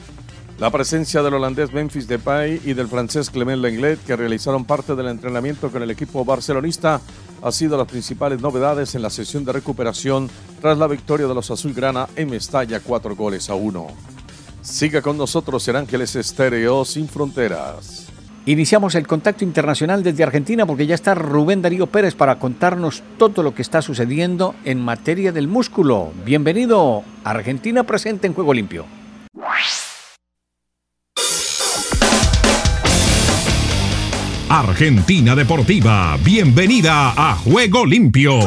La 0.58 0.70
presencia 0.70 1.20
del 1.20 1.34
holandés 1.34 1.72
Memphis 1.72 2.06
Depay 2.06 2.60
y 2.64 2.74
del 2.74 2.86
francés 2.86 3.28
Clement 3.28 3.60
Lenglet, 3.60 3.98
que 4.04 4.14
realizaron 4.14 4.64
parte 4.64 4.94
del 4.94 5.08
entrenamiento 5.08 5.68
con 5.68 5.82
el 5.82 5.90
equipo 5.90 6.24
barcelonista, 6.24 7.00
ha 7.42 7.52
sido 7.52 7.76
las 7.76 7.88
principales 7.88 8.40
novedades 8.40 8.94
en 8.94 9.02
la 9.02 9.10
sesión 9.10 9.44
de 9.44 9.52
recuperación 9.52 10.30
tras 10.60 10.78
la 10.78 10.86
victoria 10.86 11.26
de 11.26 11.34
los 11.34 11.50
Azulgrana 11.50 12.06
en 12.14 12.30
Mestalla, 12.30 12.78
cuatro 12.78 13.16
goles 13.16 13.50
a 13.50 13.56
uno. 13.56 13.88
Siga 14.62 15.02
con 15.02 15.18
nosotros 15.18 15.66
en 15.66 15.76
Ángeles 15.76 16.14
Estéreo 16.14 16.84
sin 16.84 17.08
fronteras. 17.08 18.06
Iniciamos 18.46 18.94
el 18.94 19.08
contacto 19.08 19.42
internacional 19.42 20.04
desde 20.04 20.22
Argentina 20.22 20.66
porque 20.66 20.86
ya 20.86 20.94
está 20.94 21.16
Rubén 21.16 21.62
Darío 21.62 21.88
Pérez 21.88 22.14
para 22.14 22.38
contarnos 22.38 23.02
todo 23.18 23.42
lo 23.42 23.54
que 23.54 23.62
está 23.62 23.82
sucediendo 23.82 24.54
en 24.64 24.80
materia 24.80 25.32
del 25.32 25.48
músculo. 25.48 26.12
Bienvenido, 26.24 27.02
Argentina 27.24 27.82
presente 27.82 28.28
en 28.28 28.34
Juego 28.34 28.54
Limpio. 28.54 28.84
Argentina 34.60 35.34
Deportiva, 35.34 36.16
bienvenida 36.22 37.10
a 37.16 37.34
Juego 37.34 37.84
Limpio. 37.84 38.38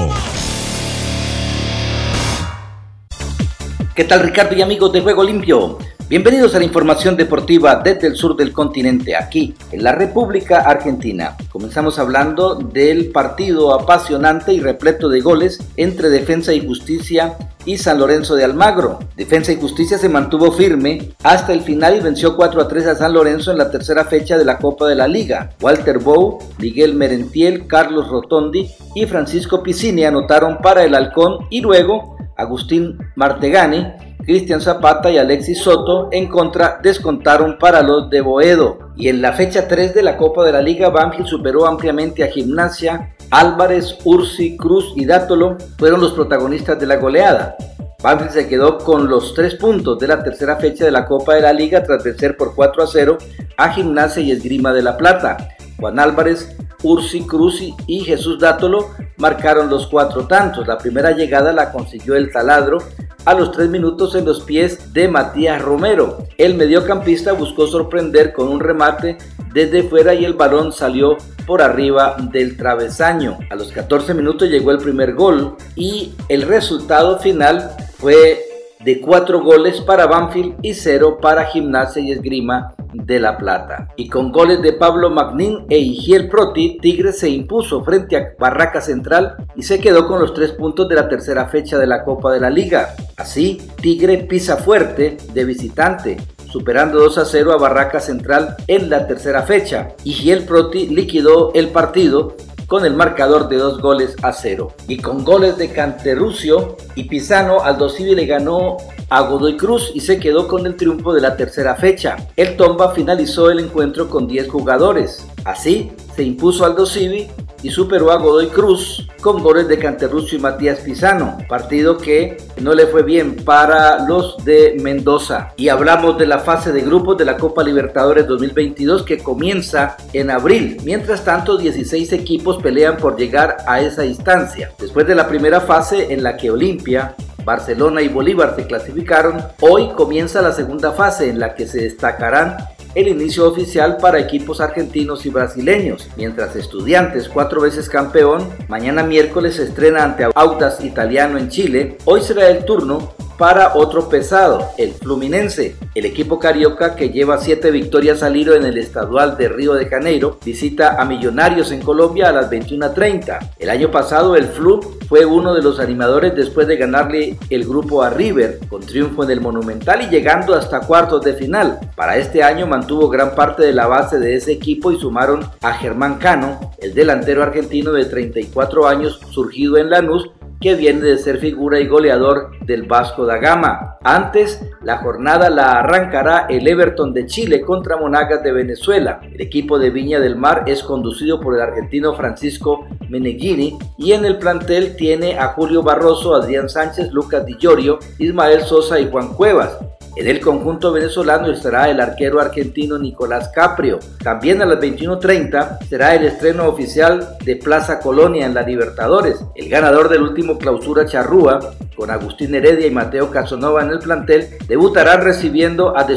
¿Qué 3.94 4.06
tal 4.06 4.22
Ricardo 4.22 4.56
y 4.56 4.62
amigos 4.62 4.94
de 4.94 5.02
Juego 5.02 5.26
Limpio? 5.26 5.78
Bienvenidos 6.10 6.56
a 6.56 6.60
la 6.60 6.64
información 6.64 7.18
deportiva 7.18 7.82
desde 7.84 8.08
el 8.08 8.16
sur 8.16 8.38
del 8.38 8.54
continente, 8.54 9.14
aquí 9.18 9.54
en 9.74 9.84
la 9.84 9.92
República 9.92 10.60
Argentina. 10.60 11.36
Comenzamos 11.50 12.00
hablando 12.00 12.56
del 12.56 13.12
partido 13.12 13.74
apasionante 13.74 14.54
y 14.54 14.62
repleto 14.62 15.10
de 15.10 15.20
goles 15.20 15.60
entre 15.76 16.08
Defensa 16.08 16.54
y 16.54 16.66
Justicia 16.66 17.36
y 17.66 17.78
San 17.78 18.00
Lorenzo 18.00 18.36
de 18.36 18.46
Almagro. 18.46 19.00
Defensa 19.18 19.52
y 19.52 19.60
Justicia 19.60 19.98
se 19.98 20.08
mantuvo 20.08 20.54
firme 20.54 21.12
hasta 21.24 21.52
el 21.52 21.60
final 21.60 21.98
y 21.98 22.00
venció 22.00 22.38
4 22.38 22.62
a 22.62 22.68
3 22.70 22.88
a 22.88 22.96
San 22.96 23.12
Lorenzo 23.12 23.52
en 23.52 23.58
la 23.58 23.70
tercera 23.70 24.06
fecha 24.06 24.38
de 24.38 24.46
la 24.46 24.60
Copa 24.60 24.88
de 24.88 24.96
la 24.96 25.10
Liga. 25.10 25.50
Walter 25.60 26.00
Bow, 26.00 26.40
Miguel 26.58 26.94
Merentiel, 26.94 27.68
Carlos 27.68 28.08
Rotondi 28.08 28.72
y 28.96 29.06
Francisco 29.08 29.62
Piscini 29.62 30.06
anotaron 30.06 30.60
para 30.60 30.86
el 30.86 30.96
Halcón 30.96 31.48
y 31.50 31.60
luego 31.60 32.17
Agustín 32.38 32.98
Martegani 33.16 33.94
Cristian 34.28 34.60
Zapata 34.60 35.10
y 35.10 35.18
Alexis 35.18 35.62
Soto 35.62 36.10
en 36.12 36.28
contra 36.28 36.82
descontaron 36.84 37.58
para 37.58 37.82
los 37.82 38.10
de 38.10 38.20
Boedo. 38.20 38.92
Y 38.98 39.08
en 39.08 39.22
la 39.22 39.32
fecha 39.32 39.70
3 39.70 39.94
de 39.94 40.04
la 40.04 40.18
Copa 40.18 40.44
de 40.44 40.52
la 40.52 40.62
Liga, 40.62 40.90
Banfield 40.90 41.28
superó 41.28 41.66
ampliamente 41.66 42.26
a 42.26 42.28
Gimnasia. 42.28 43.16
Álvarez, 43.32 43.98
Ursi, 44.04 44.58
Cruz 44.58 44.92
y 44.98 45.06
Dátolo 45.06 45.56
fueron 45.78 46.02
los 46.02 46.12
protagonistas 46.12 46.78
de 46.78 46.88
la 46.88 46.98
goleada. 46.98 47.56
Banfield 48.04 48.32
se 48.32 48.50
quedó 48.50 48.78
con 48.80 49.08
los 49.08 49.34
tres 49.34 49.56
puntos 49.56 49.98
de 49.98 50.10
la 50.10 50.22
tercera 50.22 50.58
fecha 50.58 50.84
de 50.84 50.92
la 50.92 51.06
Copa 51.06 51.36
de 51.36 51.42
la 51.42 51.54
Liga 51.54 51.82
tras 51.84 52.04
vencer 52.04 52.36
por 52.36 52.54
4 52.54 52.84
a 52.84 52.88
0 52.88 53.18
a 53.56 53.70
Gimnasia 53.70 54.22
y 54.22 54.32
Esgrima 54.32 54.74
de 54.74 54.82
la 54.82 54.98
Plata. 54.98 55.38
Juan 55.80 56.00
Álvarez, 56.00 56.56
Ursi, 56.84 57.22
Cruz 57.26 57.62
y 57.88 58.00
Jesús 58.02 58.40
Dátolo 58.40 58.90
marcaron 59.18 59.70
los 59.70 59.88
cuatro 59.88 60.28
tantos. 60.28 60.68
La 60.68 60.78
primera 60.78 61.12
llegada 61.12 61.54
la 61.54 61.72
consiguió 61.72 62.16
el 62.16 62.32
taladro 62.32 62.80
a 63.26 63.34
los 63.34 63.52
tres 63.52 63.70
minutos 63.70 64.16
en 64.16 64.26
los 64.26 64.42
pies 64.42 64.94
de 64.94 65.08
Matías 65.08 65.62
Romero. 65.62 66.20
El 66.38 66.56
mediocampista 66.56 67.34
buscó 67.34 67.68
sorprender 67.68 68.32
con 68.34 68.48
un 68.48 68.60
remate 68.60 69.18
desde 69.54 69.84
fuera 69.84 70.14
y 70.14 70.24
el 70.24 70.34
balón 70.34 70.72
salió 70.72 71.18
por 71.46 71.62
arriba 71.62 72.16
del 72.32 72.58
travesaño. 72.58 73.38
A 73.50 73.56
los 73.56 73.72
14 73.72 74.14
minutos 74.14 74.50
llegó 74.50 74.72
el 74.72 74.78
primer 74.78 75.14
gol 75.14 75.56
y 75.76 76.14
el 76.30 76.44
resultado 76.44 77.20
final 77.20 77.72
fue 77.98 78.57
de 78.80 79.02
cuatro 79.02 79.42
goles 79.42 79.82
para 79.82 80.08
Banfield 80.08 80.56
y 80.62 80.74
cero 80.74 81.18
para 81.22 81.46
Gimnasia 81.46 82.02
y 82.02 82.12
Esgrima 82.12 82.74
de 82.94 83.20
La 83.20 83.38
Plata. 83.38 83.90
Y 83.96 84.10
con 84.10 84.32
goles 84.32 84.62
de 84.62 84.74
Pablo 84.74 85.10
Magnín 85.10 85.66
e 85.70 85.78
Igiel 85.78 86.30
Proti, 86.30 86.78
Tigre 86.80 87.12
se 87.12 87.30
impuso 87.30 87.84
frente 87.84 88.18
a 88.18 88.34
Barraca 88.40 88.82
Central 88.82 89.36
y 89.56 89.64
se 89.64 89.80
quedó 89.80 90.08
con 90.08 90.20
los 90.20 90.34
tres 90.34 90.52
puntos 90.52 90.88
de 90.88 90.96
la 90.96 91.10
tercera 91.10 91.48
fecha 91.48 91.78
de 91.78 91.88
la 91.88 92.04
Copa 92.04 92.32
de 92.32 92.40
la 92.40 92.50
Liga. 92.50 92.96
Así, 93.18 93.62
Tigre 93.82 94.18
pisa 94.20 94.58
fuerte 94.58 95.18
de 95.34 95.46
visitante 95.46 96.18
superando 96.50 97.00
2 97.00 97.18
a 97.18 97.26
0 97.26 97.54
a 97.54 97.58
Barraca 97.58 98.00
Central 98.00 98.56
en 98.68 98.90
la 98.90 99.06
tercera 99.06 99.44
fecha. 99.44 99.90
Igiel 100.04 100.44
Proti 100.44 100.88
liquidó 100.88 101.52
el 101.54 101.70
partido 101.70 102.36
con 102.68 102.86
el 102.86 102.94
marcador 102.94 103.48
de 103.48 103.58
dos 103.58 103.82
goles 103.82 104.16
a 104.22 104.34
cero. 104.34 104.74
Y 104.88 104.98
con 104.98 105.24
goles 105.24 105.58
de 105.58 105.72
Canterrucio 105.72 106.78
y 106.96 107.06
Pisano, 107.06 107.62
Aldo 107.64 107.90
Civi 107.90 108.14
le 108.14 108.26
ganó 108.26 108.78
a 109.10 109.22
Godoy 109.22 109.56
Cruz 109.56 109.92
y 109.94 110.02
se 110.02 110.20
quedó 110.20 110.48
con 110.48 110.66
el 110.66 110.76
triunfo 110.76 111.14
de 111.14 111.22
la 111.22 111.38
tercera 111.38 111.76
fecha. 111.76 112.18
El 112.36 112.58
Tomba 112.58 112.92
finalizó 112.92 113.50
el 113.50 113.60
encuentro 113.60 114.10
con 114.10 114.28
10 114.28 114.50
jugadores. 114.50 115.26
Así, 115.46 115.92
se 116.18 116.24
impuso 116.24 116.66
Aldo 116.66 116.88
Civi 116.88 117.28
y 117.62 117.70
superó 117.70 118.12
a 118.12 118.18
Godoy 118.18 118.48
Cruz 118.48 119.08
con 119.22 119.44
goles 119.44 119.68
de 119.68 119.78
Canterrucio 119.78 120.40
y 120.40 120.42
Matías 120.42 120.80
Pisano, 120.80 121.38
partido 121.48 122.00
que 122.00 122.38
no 122.60 122.74
le 122.74 122.88
fue 122.88 123.04
bien 123.04 123.36
para 123.36 124.04
los 124.08 124.44
de 124.44 124.78
Mendoza. 124.82 125.54
Y 125.58 125.70
hablamos 125.70 126.18
de 126.18 126.26
la 126.26 126.40
fase 126.40 126.72
de 126.72 126.82
grupos 126.82 127.18
de 127.18 127.26
la 127.26 127.38
Copa 127.38 127.64
Libertadores 127.64 128.26
2022 128.26 129.04
que 129.04 129.20
comienza 129.20 129.96
en 130.12 130.32
abril. 130.32 130.78
Mientras 130.84 131.24
tanto, 131.24 131.56
16 131.56 132.12
equipos 132.14 132.58
pelean 132.64 132.98
por 132.98 133.16
llegar 133.16 133.58
a 133.68 133.80
esa 133.82 134.04
instancia. 134.04 134.72
Después 134.80 135.06
de 135.06 135.14
la 135.14 135.28
primera 135.28 135.62
fase 135.62 136.12
en 136.12 136.24
la 136.24 136.36
que 136.36 136.50
Olimpia, 136.50 137.16
Barcelona 137.46 138.02
y 138.02 138.08
Bolívar 138.08 138.56
se 138.56 138.66
clasificaron, 138.66 139.38
hoy 139.62 139.90
comienza 139.90 140.42
la 140.42 140.52
segunda 140.52 140.94
fase 140.94 141.30
en 141.30 141.40
la 141.40 141.54
que 141.54 141.68
se 141.68 141.82
destacarán 141.82 142.58
el 142.98 143.10
inicio 143.10 143.48
oficial 143.48 143.98
para 143.98 144.20
equipos 144.20 144.60
argentinos 144.60 145.24
y 145.28 145.30
brasileños, 145.30 146.10
mientras 146.18 146.56
Estudiantes, 146.56 147.30
cuatro 147.30 147.62
veces 147.62 147.90
campeón, 147.90 148.50
mañana 148.68 149.04
miércoles 149.04 149.58
se 149.58 149.66
estrena 149.66 150.04
ante 150.04 150.28
Autas 150.34 150.84
Italiano 150.84 151.38
en 151.38 151.50
Chile, 151.50 152.00
hoy 152.06 152.22
será 152.22 152.50
el 152.50 152.66
turno 152.66 153.14
para 153.38 153.76
otro 153.76 154.10
pesado, 154.10 154.72
el 154.78 154.94
Fluminense. 154.94 155.76
El 155.94 156.06
equipo 156.06 156.40
carioca 156.40 156.96
que 156.96 157.10
lleva 157.10 157.38
siete 157.38 157.72
victorias 157.72 158.24
al 158.24 158.36
hilo 158.36 158.56
en 158.56 158.66
el 158.66 158.78
estadual 158.78 159.38
de 159.38 159.50
Río 159.50 159.74
de 159.74 159.86
Janeiro 159.86 160.38
visita 160.44 161.00
a 161.00 161.06
Millonarios 161.06 161.72
en 161.72 161.82
Colombia 161.82 162.30
a 162.30 162.32
las 162.32 162.50
21.30. 162.50 163.52
El 163.60 163.70
año 163.70 163.92
pasado 163.92 164.36
el 164.36 164.46
Flu 164.46 164.80
fue 165.08 165.26
uno 165.26 165.54
de 165.54 165.62
los 165.62 165.80
animadores 165.80 166.36
después 166.36 166.68
de 166.68 166.78
ganarle 166.78 167.38
el 167.50 167.66
grupo 167.66 168.04
a 168.04 168.10
River 168.10 168.60
con 168.70 168.82
triunfo 168.82 169.24
en 169.24 169.32
el 169.32 169.42
Monumental 169.42 170.02
y 170.02 170.10
llegando 170.10 170.56
hasta 170.56 170.82
cuartos 170.82 171.24
de 171.24 171.34
final. 171.34 171.80
Para 171.96 172.18
este 172.18 172.44
año 172.44 172.68
mantuvo 172.68 173.10
gran 173.10 173.36
parte 173.36 173.64
de 173.64 173.74
la 173.74 173.88
base 173.88 174.20
de 174.20 174.36
ese 174.36 174.52
equipo 174.52 174.92
y 174.92 175.00
sumaron 175.00 175.46
a 175.62 175.74
Germán 175.74 176.16
Cano, 176.16 176.72
el 176.80 176.94
delantero 176.94 177.44
argentino 177.44 177.92
de 177.92 178.06
34 178.06 178.88
años 178.88 179.20
surgido 179.32 179.78
en 179.78 179.90
Lanús 179.90 180.30
que 180.60 180.76
viene 180.76 181.02
de 181.02 181.18
ser 181.18 181.38
figura 181.38 181.80
y 181.80 181.88
goleador 181.88 182.52
del 182.66 182.84
Vasco 182.84 183.26
da 183.26 183.38
Gama. 183.38 183.98
Antes, 184.04 184.62
la 184.82 184.98
jornada 184.98 185.50
la 185.50 185.80
arrancará 185.80 186.48
el 186.50 186.68
Everton 186.68 187.14
de 187.14 187.26
Chile 187.26 187.62
contra 187.62 187.98
Monagas 187.98 188.44
de 188.44 188.52
Venezuela. 188.52 189.20
El 189.24 189.42
equipo 189.42 189.78
de 189.78 189.90
Viña 189.90 190.20
del 190.20 190.36
Mar 190.36 190.64
es 190.68 190.84
conducido 190.84 191.40
por 191.40 191.56
el 191.56 191.62
argentino 191.62 192.14
Francisco 192.16 192.86
Meneghini 193.10 193.78
y 193.98 194.14
en 194.14 194.26
el 194.26 194.38
plantel 194.38 194.96
tiene 194.96 195.38
a 195.38 195.50
Julio 195.50 195.84
Barroso, 195.84 196.36
Adrián 196.36 196.70
Sánchez, 196.70 197.12
Lucas 197.12 197.46
Di 197.46 197.56
Giorgio, 197.58 198.00
Ismael 198.18 198.62
Sosa 198.62 199.00
y 199.00 199.10
Juan 199.10 199.34
Cuevas. 199.34 199.78
En 200.18 200.28
el 200.28 200.40
conjunto 200.40 200.92
venezolano 200.92 201.52
estará 201.52 201.92
el 201.92 202.02
arquero 202.02 202.42
argentino 202.42 202.98
Nicolás 202.98 203.52
Caprio. 203.54 204.00
También 204.24 204.64
a 204.64 204.66
las 204.66 204.80
21.30 204.80 205.88
será 205.88 206.16
el 206.16 206.26
estreno 206.26 206.68
oficial 206.68 207.38
de 207.46 207.56
Plaza 207.56 208.00
Colonia 208.00 208.48
en 208.48 208.56
la 208.56 208.64
Libertadores. 208.64 209.38
El 209.54 209.70
ganador 209.70 210.10
del 210.10 210.24
último 210.24 210.47
clausura 210.56 211.06
charrúa, 211.06 211.74
con 211.96 212.12
Agustín 212.12 212.54
Heredia 212.56 212.88
y 212.88 212.92
Mateo 212.92 213.32
Casanova 213.32 213.84
en 213.84 213.90
el 213.90 214.00
plantel, 214.00 214.50
debutará 214.68 215.18
recibiendo 215.18 215.98
a 215.98 216.06
The 216.06 216.16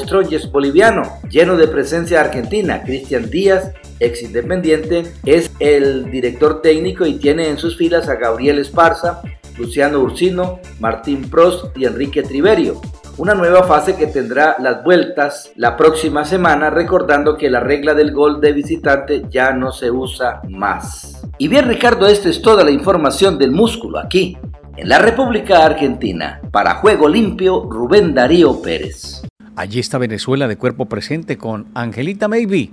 boliviano, 0.53 1.03
lleno 1.31 1.57
de 1.57 1.69
presencia 1.69 2.21
argentina. 2.21 2.83
Cristian 2.85 3.31
Díaz, 3.31 3.73
ex 3.99 4.23
independiente, 4.23 5.05
es 5.25 5.51
el 5.59 6.11
director 6.11 6.63
técnico 6.63 7.07
y 7.07 7.15
tiene 7.15 7.49
en 7.49 7.59
sus 7.59 7.77
filas 7.77 8.09
a 8.09 8.17
Gabriel 8.17 8.59
Esparza, 8.59 9.23
Luciano 9.59 10.01
Ursino, 10.01 10.61
Martín 10.79 11.29
Prost 11.29 11.77
y 11.77 11.87
Enrique 11.87 12.23
Triverio 12.23 12.81
una 13.21 13.35
nueva 13.35 13.65
fase 13.65 13.97
que 13.97 14.07
tendrá 14.07 14.57
las 14.61 14.83
vueltas 14.83 15.53
la 15.57 15.77
próxima 15.77 16.25
semana, 16.25 16.71
recordando 16.71 17.37
que 17.37 17.51
la 17.51 17.61
regla 17.61 17.93
del 17.93 18.13
gol 18.13 18.41
de 18.41 18.55
visitante 18.55 19.25
ya 19.29 19.53
no 19.53 19.73
se 19.73 19.91
usa 19.91 20.41
más. 20.49 21.23
Y 21.37 21.49
bien 21.49 21.69
Ricardo, 21.69 22.07
esta 22.07 22.31
es 22.31 22.41
toda 22.41 22.65
la 22.65 22.71
información 22.71 23.37
del 23.37 23.53
músculo 23.53 23.99
aquí, 23.99 24.39
en 24.75 24.89
la 24.89 24.99
República 25.01 25.67
Argentina. 25.67 26.41
Para 26.51 26.77
Juego 26.77 27.11
Limpio, 27.11 27.69
Rubén 27.69 28.15
Darío 28.15 28.63
Pérez. 28.63 29.21
Allí 29.55 29.81
está 29.81 29.99
Venezuela 29.99 30.49
de 30.49 30.57
cuerpo 30.57 30.87
presente 30.87 31.37
con 31.37 31.67
Angelita 31.75 32.27
Maybe. 32.27 32.71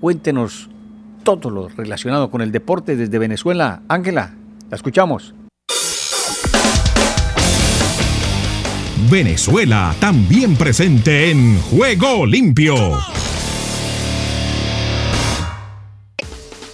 Cuéntenos 0.00 0.68
todo 1.22 1.50
lo 1.50 1.68
relacionado 1.68 2.32
con 2.32 2.42
el 2.42 2.50
deporte 2.50 2.96
desde 2.96 3.16
Venezuela. 3.20 3.82
Ángela, 3.86 4.32
la 4.70 4.74
escuchamos. 4.74 5.34
Venezuela, 9.10 9.96
también 10.00 10.54
presente 10.54 11.30
en 11.30 11.58
Juego 11.62 12.26
Limpio. 12.26 12.74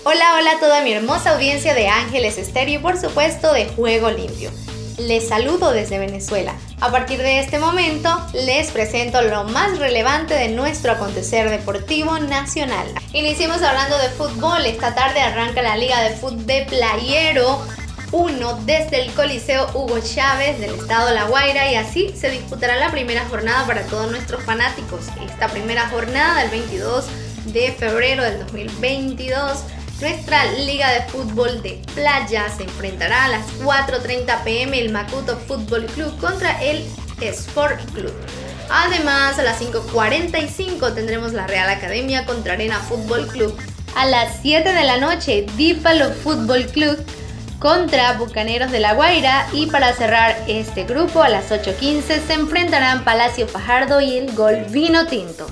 Hola, 0.02 0.34
hola 0.36 0.50
a 0.56 0.58
toda 0.58 0.82
mi 0.82 0.92
hermosa 0.92 1.34
audiencia 1.34 1.74
de 1.74 1.86
Ángeles 1.86 2.36
Estéreo 2.36 2.80
y 2.80 2.82
por 2.82 2.96
supuesto 2.96 3.52
de 3.52 3.66
Juego 3.66 4.10
Limpio. 4.10 4.50
Les 4.98 5.28
saludo 5.28 5.70
desde 5.70 6.00
Venezuela. 6.00 6.56
A 6.80 6.90
partir 6.90 7.18
de 7.18 7.38
este 7.38 7.60
momento 7.60 8.10
les 8.32 8.72
presento 8.72 9.22
lo 9.22 9.44
más 9.44 9.78
relevante 9.78 10.34
de 10.34 10.48
nuestro 10.48 10.90
acontecer 10.90 11.50
deportivo 11.50 12.18
nacional. 12.18 12.86
Iniciemos 13.12 13.62
hablando 13.62 13.96
de 13.98 14.08
fútbol. 14.08 14.66
Esta 14.66 14.92
tarde 14.94 15.20
arranca 15.20 15.62
la 15.62 15.76
Liga 15.76 16.02
de 16.02 16.16
Fútbol 16.16 16.46
de 16.46 16.66
Playero 16.68 17.60
1 18.14 18.60
desde 18.64 19.02
el 19.02 19.12
Coliseo 19.12 19.68
Hugo 19.74 19.98
Chávez 19.98 20.60
del 20.60 20.76
estado 20.76 21.12
La 21.12 21.24
Guaira 21.24 21.72
y 21.72 21.74
así 21.74 22.14
se 22.16 22.30
disputará 22.30 22.76
la 22.76 22.92
primera 22.92 23.24
jornada 23.24 23.66
para 23.66 23.82
todos 23.86 24.08
nuestros 24.08 24.40
fanáticos. 24.44 25.06
Esta 25.28 25.48
primera 25.48 25.88
jornada 25.88 26.40
del 26.42 26.50
22 26.50 27.06
de 27.46 27.72
febrero 27.72 28.22
del 28.22 28.38
2022, 28.38 29.64
nuestra 30.00 30.44
Liga 30.52 30.92
de 30.92 31.02
Fútbol 31.10 31.60
de 31.60 31.82
Playa 31.96 32.48
se 32.56 32.62
enfrentará 32.62 33.24
a 33.24 33.28
las 33.30 33.46
4.30 33.58 34.44
pm 34.44 34.78
el 34.78 34.92
Makuto 34.92 35.36
Fútbol 35.36 35.86
Club 35.86 36.16
contra 36.20 36.62
el 36.62 36.84
Sport 37.20 37.80
Club. 37.94 38.14
Además, 38.70 39.40
a 39.40 39.42
las 39.42 39.60
5.45 39.60 40.94
tendremos 40.94 41.32
la 41.32 41.48
Real 41.48 41.68
Academia 41.68 42.24
contra 42.26 42.52
Arena 42.52 42.78
Fútbol 42.78 43.26
Club. 43.26 43.58
A 43.96 44.06
las 44.06 44.40
7 44.42 44.72
de 44.72 44.84
la 44.84 44.98
noche, 44.98 45.46
Dípalo 45.56 46.12
Fútbol 46.12 46.66
Club 46.66 47.04
contra 47.64 48.12
Bucaneros 48.18 48.70
de 48.70 48.78
La 48.78 48.92
Guaira. 48.92 49.48
Y 49.54 49.68
para 49.68 49.94
cerrar 49.94 50.36
este 50.46 50.84
grupo, 50.84 51.22
a 51.22 51.30
las 51.30 51.50
8.15 51.50 52.20
se 52.26 52.34
enfrentarán 52.34 53.04
Palacio 53.04 53.48
Fajardo 53.48 54.02
y 54.02 54.18
el 54.18 54.34
Gol 54.34 54.66
Vino 54.68 55.06
Tinto. 55.06 55.46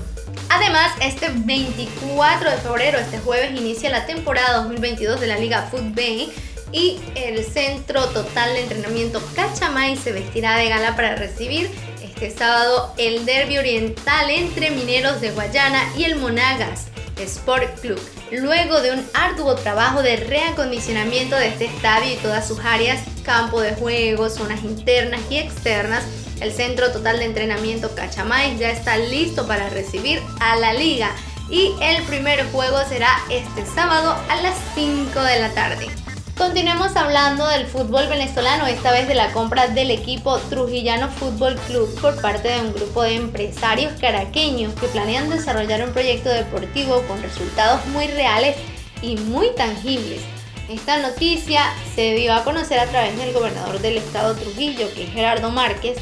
Además, 0.47 0.91
este 1.01 1.31
24 1.33 2.51
de 2.51 2.57
febrero, 2.57 2.99
este 2.99 3.17
jueves, 3.17 3.59
inicia 3.59 3.89
la 3.89 4.05
temporada 4.05 4.57
2022 4.57 5.19
de 5.19 5.25
la 5.25 5.37
Liga 5.37 5.63
Fútbol 5.71 6.31
y 6.71 6.99
el 7.15 7.43
Centro 7.43 8.05
Total 8.09 8.53
de 8.53 8.61
Entrenamiento 8.61 9.19
Cachamay 9.35 9.97
se 9.97 10.11
vestirá 10.11 10.57
de 10.57 10.69
gala 10.69 10.95
para 10.95 11.15
recibir 11.15 11.71
este 12.03 12.29
sábado 12.29 12.93
el 12.99 13.25
derby 13.25 13.57
oriental 13.57 14.29
entre 14.29 14.69
Mineros 14.69 15.19
de 15.19 15.31
Guayana 15.31 15.83
y 15.97 16.03
el 16.03 16.17
Monagas 16.17 16.92
Sport 17.17 17.79
Club. 17.79 17.99
Luego 18.31 18.81
de 18.81 18.91
un 18.91 19.05
arduo 19.13 19.55
trabajo 19.55 20.01
de 20.01 20.17
reacondicionamiento 20.17 21.35
de 21.35 21.47
este 21.47 21.65
estadio 21.65 22.13
y 22.13 22.17
todas 22.17 22.47
sus 22.47 22.59
áreas, 22.59 23.01
campo 23.23 23.61
de 23.61 23.75
juego, 23.75 24.29
zonas 24.29 24.63
internas 24.63 25.21
y 25.29 25.37
externas, 25.37 26.03
el 26.41 26.51
Centro 26.51 26.91
Total 26.91 27.19
de 27.19 27.25
Entrenamiento 27.25 27.93
Cachamay 27.95 28.57
ya 28.57 28.71
está 28.71 28.97
listo 28.97 29.47
para 29.47 29.69
recibir 29.69 30.21
a 30.39 30.55
la 30.55 30.73
liga 30.73 31.11
y 31.49 31.71
el 31.81 32.03
primer 32.03 32.45
juego 32.51 32.77
será 32.89 33.15
este 33.29 33.65
sábado 33.65 34.15
a 34.29 34.35
las 34.41 34.55
5 34.75 35.21
de 35.21 35.39
la 35.39 35.49
tarde. 35.53 36.02
Continuemos 36.37 36.95
hablando 36.95 37.47
del 37.47 37.67
fútbol 37.67 38.07
venezolano, 38.07 38.65
esta 38.65 38.91
vez 38.91 39.07
de 39.07 39.13
la 39.13 39.31
compra 39.31 39.67
del 39.67 39.91
equipo 39.91 40.39
Trujillano 40.49 41.09
Fútbol 41.09 41.55
Club 41.67 41.93
por 42.01 42.19
parte 42.21 42.47
de 42.47 42.59
un 42.61 42.73
grupo 42.73 43.03
de 43.03 43.15
empresarios 43.15 43.93
caraqueños 44.01 44.73
que 44.73 44.87
planean 44.87 45.29
desarrollar 45.29 45.85
un 45.85 45.93
proyecto 45.93 46.29
deportivo 46.29 47.03
con 47.03 47.21
resultados 47.21 47.85
muy 47.87 48.07
reales 48.07 48.57
y 49.03 49.15
muy 49.15 49.53
tangibles. 49.55 50.21
Esta 50.69 50.97
noticia 50.97 51.71
se 51.93 52.15
dio 52.15 52.33
a 52.33 52.43
conocer 52.43 52.79
a 52.79 52.87
través 52.87 53.15
del 53.15 53.31
gobernador 53.31 53.79
del 53.79 53.97
estado 53.97 54.33
Trujillo, 54.33 54.91
que 54.95 55.03
es 55.03 55.13
Gerardo 55.13 55.51
Márquez, 55.51 55.99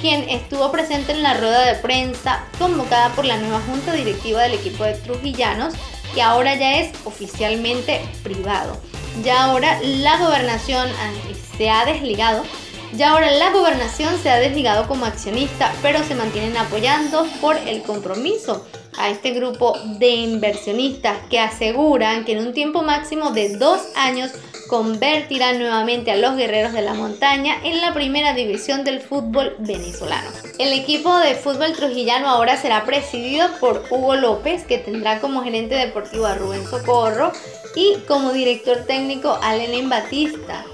quien 0.00 0.28
estuvo 0.28 0.72
presente 0.72 1.12
en 1.12 1.22
la 1.22 1.34
rueda 1.34 1.64
de 1.64 1.76
prensa 1.76 2.44
convocada 2.58 3.10
por 3.10 3.24
la 3.24 3.36
nueva 3.36 3.60
junta 3.60 3.92
directiva 3.92 4.42
del 4.42 4.54
equipo 4.54 4.82
de 4.82 4.94
Trujillanos, 4.94 5.74
que 6.12 6.22
ahora 6.22 6.56
ya 6.56 6.80
es 6.80 6.92
oficialmente 7.04 8.00
privado. 8.24 8.76
Ya 9.22 9.44
ahora 9.44 9.78
la 9.82 10.18
gobernación 10.18 10.88
se 11.56 11.70
ha 11.70 11.84
desligado. 11.84 12.44
Ya 12.94 13.10
ahora 13.10 13.30
la 13.30 13.50
gobernación 13.50 14.18
se 14.20 14.30
ha 14.30 14.36
desligado 14.36 14.88
como 14.88 15.04
accionista, 15.04 15.72
pero 15.82 16.02
se 16.02 16.14
mantienen 16.14 16.56
apoyando 16.56 17.26
por 17.40 17.56
el 17.56 17.82
compromiso 17.82 18.66
a 18.96 19.10
este 19.10 19.30
grupo 19.30 19.78
de 19.98 20.08
inversionistas 20.08 21.18
que 21.28 21.38
aseguran 21.38 22.24
que 22.24 22.32
en 22.32 22.46
un 22.46 22.52
tiempo 22.52 22.82
máximo 22.82 23.30
de 23.30 23.56
dos 23.56 23.80
años 23.96 24.30
convertirá 24.68 25.52
nuevamente 25.52 26.12
a 26.12 26.16
los 26.16 26.36
guerreros 26.36 26.72
de 26.72 26.82
la 26.82 26.94
montaña 26.94 27.56
en 27.64 27.80
la 27.80 27.92
primera 27.92 28.34
división 28.34 28.84
del 28.84 29.00
fútbol 29.00 29.56
venezolano. 29.58 30.30
El 30.58 30.72
equipo 30.72 31.16
de 31.18 31.34
fútbol 31.34 31.72
trujillano 31.72 32.28
ahora 32.28 32.56
será 32.56 32.84
presidido 32.84 33.48
por 33.58 33.84
Hugo 33.90 34.14
López, 34.14 34.64
que 34.64 34.78
tendrá 34.78 35.20
como 35.20 35.42
gerente 35.42 35.74
deportivo 35.74 36.26
a 36.26 36.36
Rubén 36.36 36.64
Socorro 36.66 37.32
y 37.74 37.96
como 38.06 38.32
director 38.32 38.84
técnico 38.86 39.38
a 39.42 39.56
Lenin 39.56 39.88
Batista. 39.88 40.64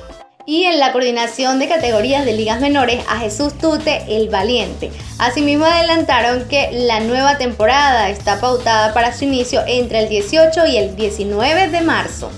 Y 0.49 0.63
en 0.63 0.79
la 0.79 0.93
coordinación 0.93 1.59
de 1.59 1.67
categorías 1.67 2.25
de 2.25 2.33
ligas 2.33 2.61
menores 2.61 3.05
a 3.09 3.19
Jesús 3.19 3.59
Tute 3.59 4.05
el 4.09 4.29
Valiente. 4.29 4.93
Asimismo 5.19 5.65
adelantaron 5.65 6.47
que 6.47 6.71
la 6.73 7.01
nueva 7.01 7.37
temporada 7.37 8.11
está 8.11 8.41
pautada 8.41 8.95
para 8.95 9.13
su 9.13 9.25
inicio 9.25 9.65
entre 9.67 9.99
el 9.99 10.09
18 10.09 10.67
y 10.69 10.77
el 10.77 10.95
19 10.95 11.71
de 11.71 11.81
marzo. 11.81 12.31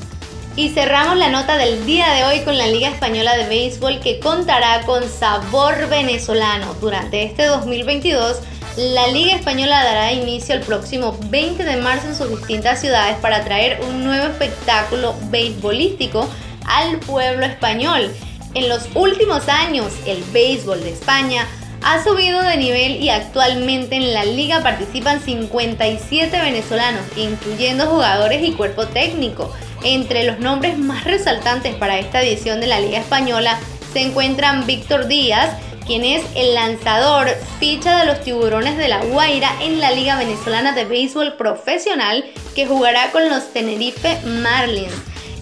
Y 0.56 0.70
cerramos 0.70 1.18
la 1.18 1.28
nota 1.28 1.58
del 1.58 1.84
día 1.84 2.10
de 2.14 2.24
hoy 2.24 2.40
con 2.40 2.56
la 2.56 2.66
Liga 2.66 2.88
Española 2.88 3.36
de 3.36 3.46
Béisbol 3.46 4.00
que 4.00 4.20
contará 4.20 4.86
con 4.86 5.06
sabor 5.06 5.90
venezolano. 5.90 6.74
Durante 6.80 7.24
este 7.24 7.44
2022, 7.44 8.38
la 8.78 9.08
Liga 9.08 9.36
Española 9.36 9.84
dará 9.84 10.12
inicio 10.12 10.54
el 10.54 10.62
próximo 10.62 11.14
20 11.26 11.62
de 11.62 11.76
marzo 11.76 12.06
en 12.08 12.16
sus 12.16 12.30
distintas 12.30 12.80
ciudades 12.80 13.18
para 13.18 13.44
traer 13.44 13.80
un 13.86 14.02
nuevo 14.02 14.28
espectáculo 14.28 15.14
beisbolístico 15.30 16.26
al 16.68 16.98
pueblo 16.98 17.44
español. 17.46 18.14
En 18.54 18.68
los 18.68 18.88
últimos 18.94 19.48
años, 19.48 19.92
el 20.06 20.22
béisbol 20.32 20.82
de 20.82 20.92
España 20.92 21.46
ha 21.82 22.02
subido 22.02 22.42
de 22.42 22.56
nivel 22.56 23.02
y 23.02 23.10
actualmente 23.10 23.96
en 23.96 24.12
la 24.12 24.24
liga 24.24 24.62
participan 24.62 25.20
57 25.20 26.40
venezolanos, 26.40 27.02
incluyendo 27.16 27.86
jugadores 27.86 28.46
y 28.46 28.52
cuerpo 28.52 28.86
técnico. 28.86 29.52
Entre 29.84 30.24
los 30.24 30.40
nombres 30.40 30.76
más 30.76 31.04
resaltantes 31.04 31.74
para 31.76 31.98
esta 31.98 32.20
edición 32.22 32.60
de 32.60 32.66
la 32.66 32.80
Liga 32.80 32.98
Española 32.98 33.58
se 33.92 34.00
encuentran 34.00 34.66
Víctor 34.66 35.06
Díaz, 35.06 35.50
quien 35.86 36.04
es 36.04 36.22
el 36.34 36.54
lanzador 36.54 37.28
ficha 37.60 37.98
de 37.98 38.06
los 38.06 38.20
tiburones 38.22 38.76
de 38.76 38.88
la 38.88 39.02
Guaira 39.04 39.50
en 39.62 39.80
la 39.80 39.92
Liga 39.92 40.18
Venezolana 40.18 40.72
de 40.72 40.84
Béisbol 40.84 41.34
Profesional 41.36 42.24
que 42.54 42.66
jugará 42.66 43.10
con 43.12 43.28
los 43.30 43.52
Tenerife 43.52 44.18
Marlins. 44.26 44.92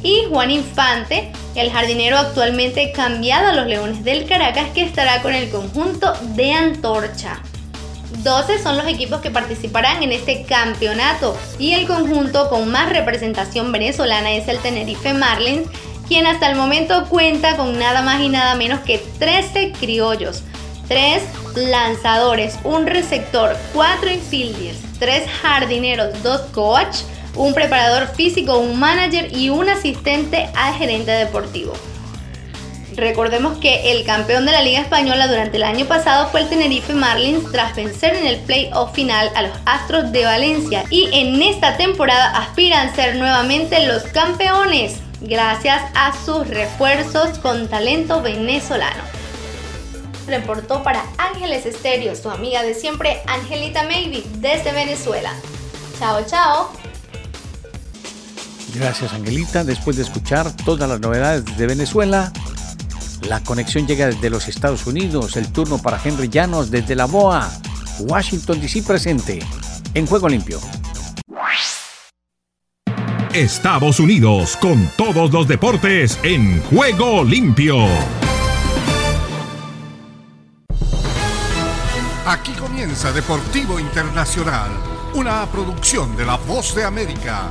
Y 0.03 0.25
Juan 0.31 0.51
Infante, 0.51 1.33
el 1.55 1.71
jardinero 1.71 2.19
actualmente 2.19 2.93
cambiado 2.93 3.49
a 3.49 3.53
los 3.53 3.67
Leones 3.67 4.05
del 4.05 4.27
Caracas 4.27 4.71
que 4.75 4.83
estará 4.83 5.23
con 5.23 5.35
el 5.35 5.51
conjunto 5.51 6.13
de 6.35 6.53
Antorcha. 6.53 7.41
12 8.23 8.63
son 8.63 8.77
los 8.77 8.87
equipos 8.87 9.21
que 9.21 9.31
participarán 9.31 10.03
en 10.03 10.13
este 10.13 10.43
campeonato 10.45 11.37
y 11.59 11.73
el 11.73 11.87
conjunto 11.87 12.49
con 12.49 12.71
más 12.71 12.91
representación 12.91 13.73
venezolana 13.73 14.33
es 14.33 14.49
el 14.49 14.59
Tenerife 14.59 15.13
Marlins, 15.13 15.69
quien 16.09 16.27
hasta 16.27 16.51
el 16.51 16.57
momento 16.57 17.07
cuenta 17.09 17.57
con 17.57 17.79
nada 17.79 18.03
más 18.03 18.21
y 18.21 18.29
nada 18.29 18.55
menos 18.55 18.81
que 18.81 18.99
13 19.19 19.73
criollos, 19.79 20.43
3 20.89 21.23
lanzadores, 21.57 22.59
un 22.65 22.87
receptor, 22.87 23.57
4 23.75 24.11
infielders, 24.11 24.79
3 24.99 25.29
jardineros, 25.43 26.23
2 26.23 26.41
coach, 26.53 26.99
un 27.37 27.55
preparador 27.55 28.09
físico, 28.15 28.59
un 28.59 28.79
manager 28.79 29.35
y 29.35 29.51
un 29.51 29.69
asistente 29.69 30.49
al 30.55 30.75
gerente 30.75 31.11
deportivo. 31.11 31.73
Recordemos 32.97 33.59
que 33.59 33.93
el 33.93 34.07
campeón 34.07 34.47
de 34.47 34.53
la 34.53 34.63
Liga 34.63 34.81
Española 34.81 35.29
durante 35.29 35.59
el 35.59 35.65
año 35.65 35.85
pasado 35.85 36.29
fue 36.29 36.41
el 36.41 36.49
Tenerife 36.49 36.95
Marlins 36.95 37.51
tras 37.53 37.77
vencer 37.77 38.15
en 38.15 38.27
el 38.27 38.39
playoff 38.39 38.95
final 38.95 39.31
a 39.35 39.43
los 39.43 39.53
Astros 39.67 40.13
de 40.13 40.25
Valencia 40.25 40.85
y 40.89 41.11
en 41.13 41.43
esta 41.43 41.77
temporada 41.77 42.35
aspiran 42.39 42.89
a 42.89 42.95
ser 42.95 43.17
nuevamente 43.17 43.87
los 43.87 44.03
campeones 44.05 44.97
gracias 45.21 45.83
a 45.95 46.13
sus 46.25 46.49
refuerzos 46.49 47.39
con 47.39 47.69
talento 47.69 48.23
venezolano. 48.23 49.03
Reportó 50.27 50.83
para 50.83 51.05
Ángeles 51.19 51.67
Estéreo 51.67 52.17
su 52.17 52.31
amiga 52.31 52.63
de 52.63 52.75
siempre 52.75 53.21
Angelita 53.27 53.83
Maybe 53.83 54.23
desde 54.39 54.73
Venezuela. 54.73 55.35
Chao, 55.99 56.25
chao. 56.27 56.86
Gracias 58.79 59.13
Angelita. 59.13 59.65
Después 59.65 59.97
de 59.97 60.03
escuchar 60.03 60.51
todas 60.65 60.89
las 60.89 61.01
novedades 61.01 61.45
de 61.57 61.67
Venezuela, 61.67 62.33
la 63.23 63.41
conexión 63.41 63.87
llega 63.87 64.07
desde 64.07 64.31
los 64.31 64.49
Estados 64.49 64.87
Unidos. 64.87 65.37
El 65.37 65.51
turno 65.51 65.79
para 65.79 66.01
Henry 66.03 66.29
Llanos 66.29 66.71
desde 66.71 66.95
la 66.95 67.07
BOA. 67.07 67.51
Washington 68.01 68.61
DC 68.61 68.83
presente 68.83 69.39
en 69.95 70.07
Juego 70.07 70.29
Limpio. 70.29 70.61
Estados 73.33 74.01
Unidos 74.01 74.57
con 74.57 74.91
todos 74.97 75.33
los 75.33 75.49
deportes 75.49 76.19
en 76.23 76.63
Juego 76.65 77.23
Limpio. 77.25 77.77
Aquí 82.27 82.53
comienza 82.53 83.13
Deportivo 83.13 83.79
Internacional, 83.79 84.71
una 85.15 85.47
producción 85.47 86.17
de 86.17 86.25
La 86.25 86.37
Voz 86.37 86.75
de 86.75 86.85
América. 86.85 87.51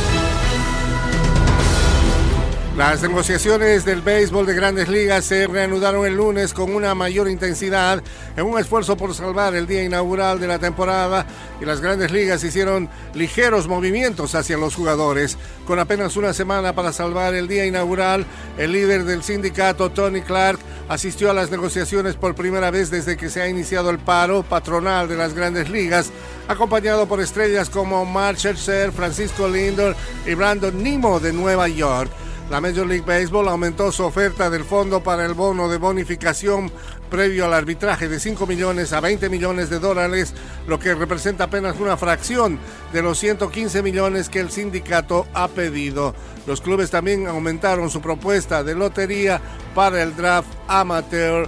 Las 2.81 3.03
negociaciones 3.03 3.85
del 3.85 4.01
béisbol 4.01 4.47
de 4.47 4.55
grandes 4.55 4.89
ligas 4.89 5.25
se 5.25 5.45
reanudaron 5.45 6.03
el 6.03 6.15
lunes 6.15 6.51
con 6.51 6.73
una 6.73 6.95
mayor 6.95 7.29
intensidad 7.29 8.01
en 8.35 8.43
un 8.43 8.57
esfuerzo 8.57 8.97
por 8.97 9.13
salvar 9.13 9.53
el 9.53 9.67
día 9.67 9.83
inaugural 9.83 10.39
de 10.39 10.47
la 10.47 10.57
temporada 10.57 11.27
y 11.61 11.65
las 11.65 11.79
grandes 11.79 12.11
ligas 12.11 12.43
hicieron 12.43 12.89
ligeros 13.13 13.67
movimientos 13.67 14.33
hacia 14.33 14.57
los 14.57 14.73
jugadores. 14.73 15.37
Con 15.67 15.77
apenas 15.77 16.17
una 16.17 16.33
semana 16.33 16.73
para 16.73 16.91
salvar 16.91 17.35
el 17.35 17.47
día 17.47 17.67
inaugural, 17.67 18.25
el 18.57 18.71
líder 18.71 19.03
del 19.03 19.21
sindicato, 19.21 19.91
Tony 19.91 20.21
Clark, 20.21 20.57
asistió 20.89 21.29
a 21.29 21.35
las 21.35 21.51
negociaciones 21.51 22.15
por 22.15 22.33
primera 22.33 22.71
vez 22.71 22.89
desde 22.89 23.15
que 23.15 23.29
se 23.29 23.43
ha 23.43 23.47
iniciado 23.47 23.91
el 23.91 23.99
paro 23.99 24.41
patronal 24.41 25.07
de 25.07 25.17
las 25.17 25.35
grandes 25.35 25.69
ligas, 25.69 26.09
acompañado 26.47 27.07
por 27.07 27.21
estrellas 27.21 27.69
como 27.69 28.05
Mark 28.05 28.39
Scherzer, 28.39 28.91
Francisco 28.91 29.47
Lindor 29.47 29.95
y 30.25 30.33
Brandon 30.33 30.81
Nimo 30.81 31.19
de 31.19 31.31
Nueva 31.31 31.67
York. 31.67 32.09
La 32.51 32.59
Major 32.59 32.85
League 32.85 33.05
Baseball 33.07 33.47
aumentó 33.47 33.93
su 33.93 34.03
oferta 34.03 34.49
del 34.49 34.65
fondo 34.65 35.01
para 35.01 35.25
el 35.25 35.33
bono 35.33 35.69
de 35.69 35.77
bonificación 35.77 36.69
previo 37.09 37.45
al 37.45 37.53
arbitraje 37.53 38.09
de 38.09 38.19
5 38.19 38.45
millones 38.45 38.91
a 38.91 38.99
20 38.99 39.29
millones 39.29 39.69
de 39.69 39.79
dólares, 39.79 40.33
lo 40.67 40.77
que 40.77 40.93
representa 40.93 41.45
apenas 41.45 41.79
una 41.79 41.95
fracción 41.95 42.59
de 42.91 43.01
los 43.03 43.19
115 43.19 43.81
millones 43.81 44.27
que 44.27 44.41
el 44.41 44.51
sindicato 44.51 45.27
ha 45.33 45.47
pedido. 45.47 46.13
Los 46.45 46.59
clubes 46.59 46.91
también 46.91 47.25
aumentaron 47.25 47.89
su 47.89 48.01
propuesta 48.01 48.65
de 48.65 48.75
lotería 48.75 49.39
para 49.73 50.03
el 50.03 50.13
draft 50.17 50.49
amateur 50.67 51.47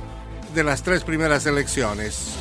de 0.56 0.64
las 0.64 0.84
tres 0.84 1.04
primeras 1.04 1.46
elecciones. 1.46 2.38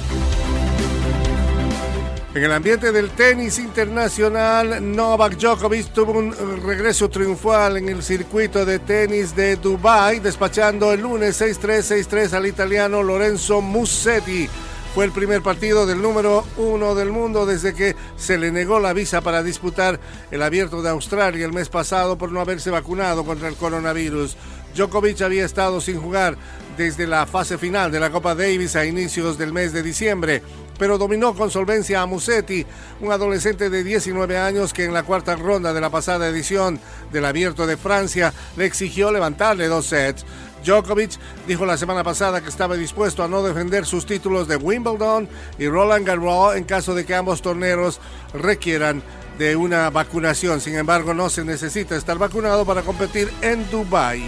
En 2.34 2.42
el 2.42 2.52
ambiente 2.52 2.92
del 2.92 3.10
tenis 3.10 3.58
internacional, 3.58 4.80
Novak 4.96 5.36
Djokovic 5.36 5.92
tuvo 5.92 6.12
un 6.12 6.34
regreso 6.62 7.10
triunfal 7.10 7.76
en 7.76 7.90
el 7.90 8.02
circuito 8.02 8.64
de 8.64 8.78
tenis 8.78 9.36
de 9.36 9.56
Dubai, 9.56 10.18
despachando 10.18 10.94
el 10.94 11.02
lunes 11.02 11.38
6-3, 11.42 12.08
6-3 12.08 12.32
al 12.32 12.46
italiano 12.46 13.02
Lorenzo 13.02 13.60
Musetti. 13.60 14.48
Fue 14.94 15.04
el 15.04 15.12
primer 15.12 15.42
partido 15.42 15.84
del 15.84 16.00
número 16.00 16.46
uno 16.56 16.94
del 16.94 17.10
mundo 17.10 17.44
desde 17.44 17.74
que 17.74 17.96
se 18.16 18.38
le 18.38 18.50
negó 18.50 18.80
la 18.80 18.94
visa 18.94 19.20
para 19.20 19.42
disputar 19.42 20.00
el 20.30 20.42
abierto 20.42 20.80
de 20.80 20.88
Australia 20.88 21.44
el 21.44 21.52
mes 21.52 21.68
pasado 21.68 22.16
por 22.16 22.32
no 22.32 22.40
haberse 22.40 22.70
vacunado 22.70 23.26
contra 23.26 23.48
el 23.48 23.56
coronavirus. 23.56 24.38
Djokovic 24.74 25.20
había 25.20 25.44
estado 25.44 25.82
sin 25.82 26.00
jugar 26.00 26.38
desde 26.78 27.06
la 27.06 27.26
fase 27.26 27.58
final 27.58 27.92
de 27.92 28.00
la 28.00 28.10
Copa 28.10 28.34
Davis 28.34 28.74
a 28.74 28.86
inicios 28.86 29.36
del 29.36 29.52
mes 29.52 29.74
de 29.74 29.82
diciembre 29.82 30.42
pero 30.78 30.98
dominó 30.98 31.34
con 31.34 31.50
solvencia 31.50 32.02
a 32.02 32.06
Musetti, 32.06 32.66
un 33.00 33.12
adolescente 33.12 33.70
de 33.70 33.84
19 33.84 34.38
años 34.38 34.72
que 34.72 34.84
en 34.84 34.94
la 34.94 35.02
cuarta 35.02 35.36
ronda 35.36 35.72
de 35.72 35.80
la 35.80 35.90
pasada 35.90 36.28
edición 36.28 36.80
del 37.12 37.24
Abierto 37.24 37.66
de 37.66 37.76
Francia 37.76 38.32
le 38.56 38.66
exigió 38.66 39.12
levantarle 39.12 39.68
dos 39.68 39.86
sets. 39.86 40.24
Djokovic 40.64 41.18
dijo 41.46 41.66
la 41.66 41.76
semana 41.76 42.04
pasada 42.04 42.40
que 42.40 42.48
estaba 42.48 42.76
dispuesto 42.76 43.22
a 43.24 43.28
no 43.28 43.42
defender 43.42 43.84
sus 43.84 44.06
títulos 44.06 44.46
de 44.46 44.56
Wimbledon 44.56 45.28
y 45.58 45.66
Roland 45.68 46.06
Garros 46.06 46.56
en 46.56 46.64
caso 46.64 46.94
de 46.94 47.04
que 47.04 47.14
ambos 47.14 47.42
torneos 47.42 48.00
requieran 48.32 49.02
de 49.38 49.56
una 49.56 49.90
vacunación. 49.90 50.60
Sin 50.60 50.76
embargo, 50.76 51.14
no 51.14 51.28
se 51.30 51.44
necesita 51.44 51.96
estar 51.96 52.18
vacunado 52.18 52.64
para 52.64 52.82
competir 52.82 53.32
en 53.42 53.68
Dubái. 53.70 54.22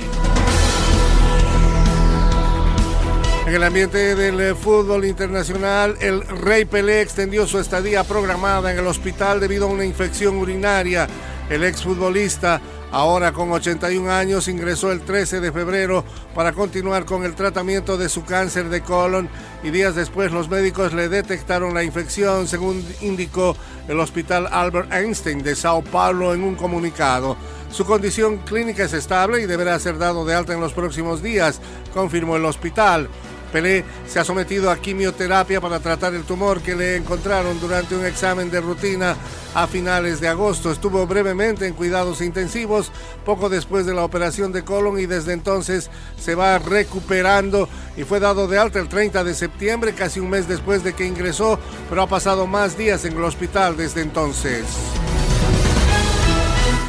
En 3.54 3.62
el 3.62 3.68
ambiente 3.68 4.16
del 4.16 4.40
eh, 4.40 4.52
fútbol 4.56 5.04
internacional, 5.04 5.96
el 6.00 6.26
Rey 6.26 6.64
Pelé 6.64 7.02
extendió 7.02 7.46
su 7.46 7.60
estadía 7.60 8.02
programada 8.02 8.72
en 8.72 8.80
el 8.80 8.86
hospital 8.88 9.38
debido 9.38 9.66
a 9.66 9.70
una 9.70 9.84
infección 9.84 10.38
urinaria. 10.38 11.06
El 11.48 11.62
exfutbolista, 11.62 12.60
ahora 12.90 13.30
con 13.30 13.52
81 13.52 14.10
años, 14.10 14.48
ingresó 14.48 14.90
el 14.90 15.02
13 15.02 15.38
de 15.40 15.52
febrero 15.52 16.04
para 16.34 16.52
continuar 16.52 17.04
con 17.04 17.24
el 17.24 17.36
tratamiento 17.36 17.96
de 17.96 18.08
su 18.08 18.24
cáncer 18.24 18.70
de 18.70 18.80
colon 18.80 19.28
y 19.62 19.70
días 19.70 19.94
después 19.94 20.32
los 20.32 20.48
médicos 20.48 20.92
le 20.92 21.08
detectaron 21.08 21.74
la 21.74 21.84
infección, 21.84 22.48
según 22.48 22.84
indicó 23.02 23.56
el 23.86 24.00
hospital 24.00 24.48
Albert 24.50 24.92
Einstein 24.92 25.44
de 25.44 25.54
Sao 25.54 25.80
Paulo 25.80 26.34
en 26.34 26.42
un 26.42 26.56
comunicado. 26.56 27.36
Su 27.70 27.84
condición 27.84 28.38
clínica 28.38 28.84
es 28.84 28.94
estable 28.94 29.42
y 29.42 29.46
deberá 29.46 29.78
ser 29.78 29.98
dado 29.98 30.24
de 30.24 30.34
alta 30.34 30.54
en 30.54 30.60
los 30.60 30.72
próximos 30.72 31.22
días, 31.22 31.60
confirmó 31.92 32.34
el 32.34 32.44
hospital. 32.46 33.08
Pelé 33.54 33.84
se 34.08 34.18
ha 34.18 34.24
sometido 34.24 34.68
a 34.68 34.78
quimioterapia 34.78 35.60
para 35.60 35.78
tratar 35.78 36.12
el 36.12 36.24
tumor 36.24 36.60
que 36.60 36.74
le 36.74 36.96
encontraron 36.96 37.60
durante 37.60 37.94
un 37.94 38.04
examen 38.04 38.50
de 38.50 38.60
rutina 38.60 39.14
a 39.54 39.68
finales 39.68 40.20
de 40.20 40.26
agosto. 40.26 40.72
Estuvo 40.72 41.06
brevemente 41.06 41.64
en 41.68 41.74
cuidados 41.74 42.20
intensivos 42.20 42.90
poco 43.24 43.48
después 43.48 43.86
de 43.86 43.94
la 43.94 44.02
operación 44.02 44.50
de 44.50 44.64
colon 44.64 44.98
y 44.98 45.06
desde 45.06 45.34
entonces 45.34 45.88
se 46.18 46.34
va 46.34 46.58
recuperando 46.58 47.68
y 47.96 48.02
fue 48.02 48.18
dado 48.18 48.48
de 48.48 48.58
alta 48.58 48.80
el 48.80 48.88
30 48.88 49.22
de 49.22 49.34
septiembre, 49.34 49.94
casi 49.94 50.18
un 50.18 50.30
mes 50.30 50.48
después 50.48 50.82
de 50.82 50.94
que 50.94 51.06
ingresó, 51.06 51.60
pero 51.88 52.02
ha 52.02 52.08
pasado 52.08 52.48
más 52.48 52.76
días 52.76 53.04
en 53.04 53.16
el 53.16 53.22
hospital 53.22 53.76
desde 53.76 54.00
entonces. 54.00 54.64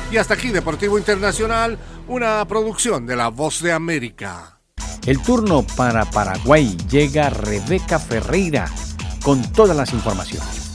Y 0.10 0.18
hasta 0.18 0.34
aquí 0.34 0.50
Deportivo 0.50 0.98
Internacional, 0.98 1.78
una 2.08 2.44
producción 2.48 3.06
de 3.06 3.16
La 3.16 3.28
Voz 3.28 3.62
de 3.62 3.72
América. 3.72 4.55
El 5.06 5.22
turno 5.22 5.64
para 5.78 6.04
Paraguay 6.06 6.76
llega 6.90 7.30
Rebeca 7.30 8.00
Ferreira 8.00 8.68
con 9.24 9.40
todas 9.52 9.78
las 9.78 9.94
informaciones. 9.94 10.72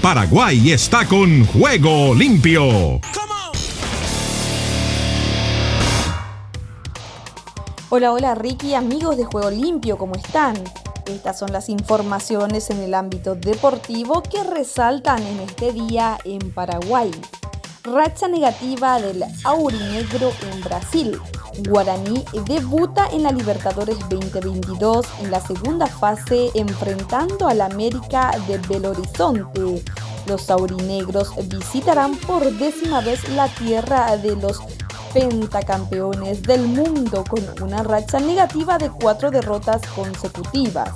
Paraguay 0.00 0.70
está 0.70 1.04
con 1.06 1.44
juego 1.46 2.14
limpio. 2.14 3.00
Hola, 7.88 8.12
hola 8.12 8.34
Ricky, 8.36 8.74
amigos 8.74 9.16
de 9.16 9.24
Juego 9.24 9.50
Limpio, 9.50 9.98
¿cómo 9.98 10.14
están? 10.14 10.54
Estas 11.06 11.40
son 11.40 11.52
las 11.52 11.68
informaciones 11.68 12.70
en 12.70 12.78
el 12.78 12.94
ámbito 12.94 13.34
deportivo 13.34 14.22
que 14.22 14.44
resaltan 14.44 15.20
en 15.26 15.40
este 15.40 15.72
día 15.72 16.18
en 16.24 16.52
Paraguay. 16.52 17.10
Racha 17.84 18.28
negativa 18.28 19.00
del 19.00 19.24
Aurinegro 19.42 20.30
en 20.52 20.60
Brasil. 20.60 21.20
Guaraní 21.68 22.24
debuta 22.46 23.08
en 23.12 23.24
la 23.24 23.32
Libertadores 23.32 23.98
2022 24.08 25.04
en 25.20 25.32
la 25.32 25.40
segunda 25.40 25.88
fase 25.88 26.50
enfrentando 26.54 27.48
al 27.48 27.60
América 27.60 28.30
de 28.46 28.58
Belo 28.58 28.90
Horizonte. 28.90 29.82
Los 30.26 30.48
aurinegros 30.48 31.32
visitarán 31.48 32.14
por 32.18 32.52
décima 32.52 33.00
vez 33.00 33.28
la 33.30 33.48
tierra 33.48 34.16
de 34.16 34.36
los 34.36 34.60
pentacampeones 35.12 36.40
del 36.44 36.62
mundo 36.62 37.24
con 37.28 37.42
una 37.62 37.82
racha 37.82 38.20
negativa 38.20 38.78
de 38.78 38.90
cuatro 38.90 39.32
derrotas 39.32 39.82
consecutivas. 39.96 40.90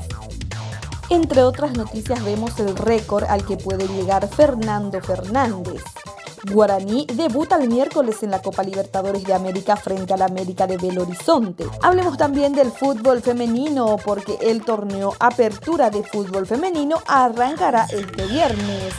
Entre 1.10 1.42
otras 1.42 1.72
noticias 1.76 2.24
vemos 2.24 2.60
el 2.60 2.76
récord 2.76 3.24
al 3.24 3.44
que 3.44 3.56
puede 3.56 3.88
llegar 3.88 4.28
Fernando 4.28 5.00
Fernández. 5.00 5.82
Guaraní 6.52 7.06
debuta 7.12 7.56
el 7.56 7.68
miércoles 7.68 8.22
en 8.22 8.30
la 8.30 8.40
Copa 8.40 8.62
Libertadores 8.62 9.24
de 9.24 9.34
América 9.34 9.76
frente 9.76 10.14
al 10.14 10.22
América 10.22 10.66
de 10.66 10.76
Belo 10.76 11.02
Horizonte. 11.02 11.66
Hablemos 11.82 12.16
también 12.16 12.52
del 12.52 12.70
fútbol 12.70 13.20
femenino 13.20 13.96
porque 14.04 14.38
el 14.40 14.64
torneo 14.64 15.14
Apertura 15.18 15.90
de 15.90 16.04
Fútbol 16.04 16.46
Femenino 16.46 16.98
arrancará 17.06 17.86
este 17.90 18.26
viernes. 18.26 18.94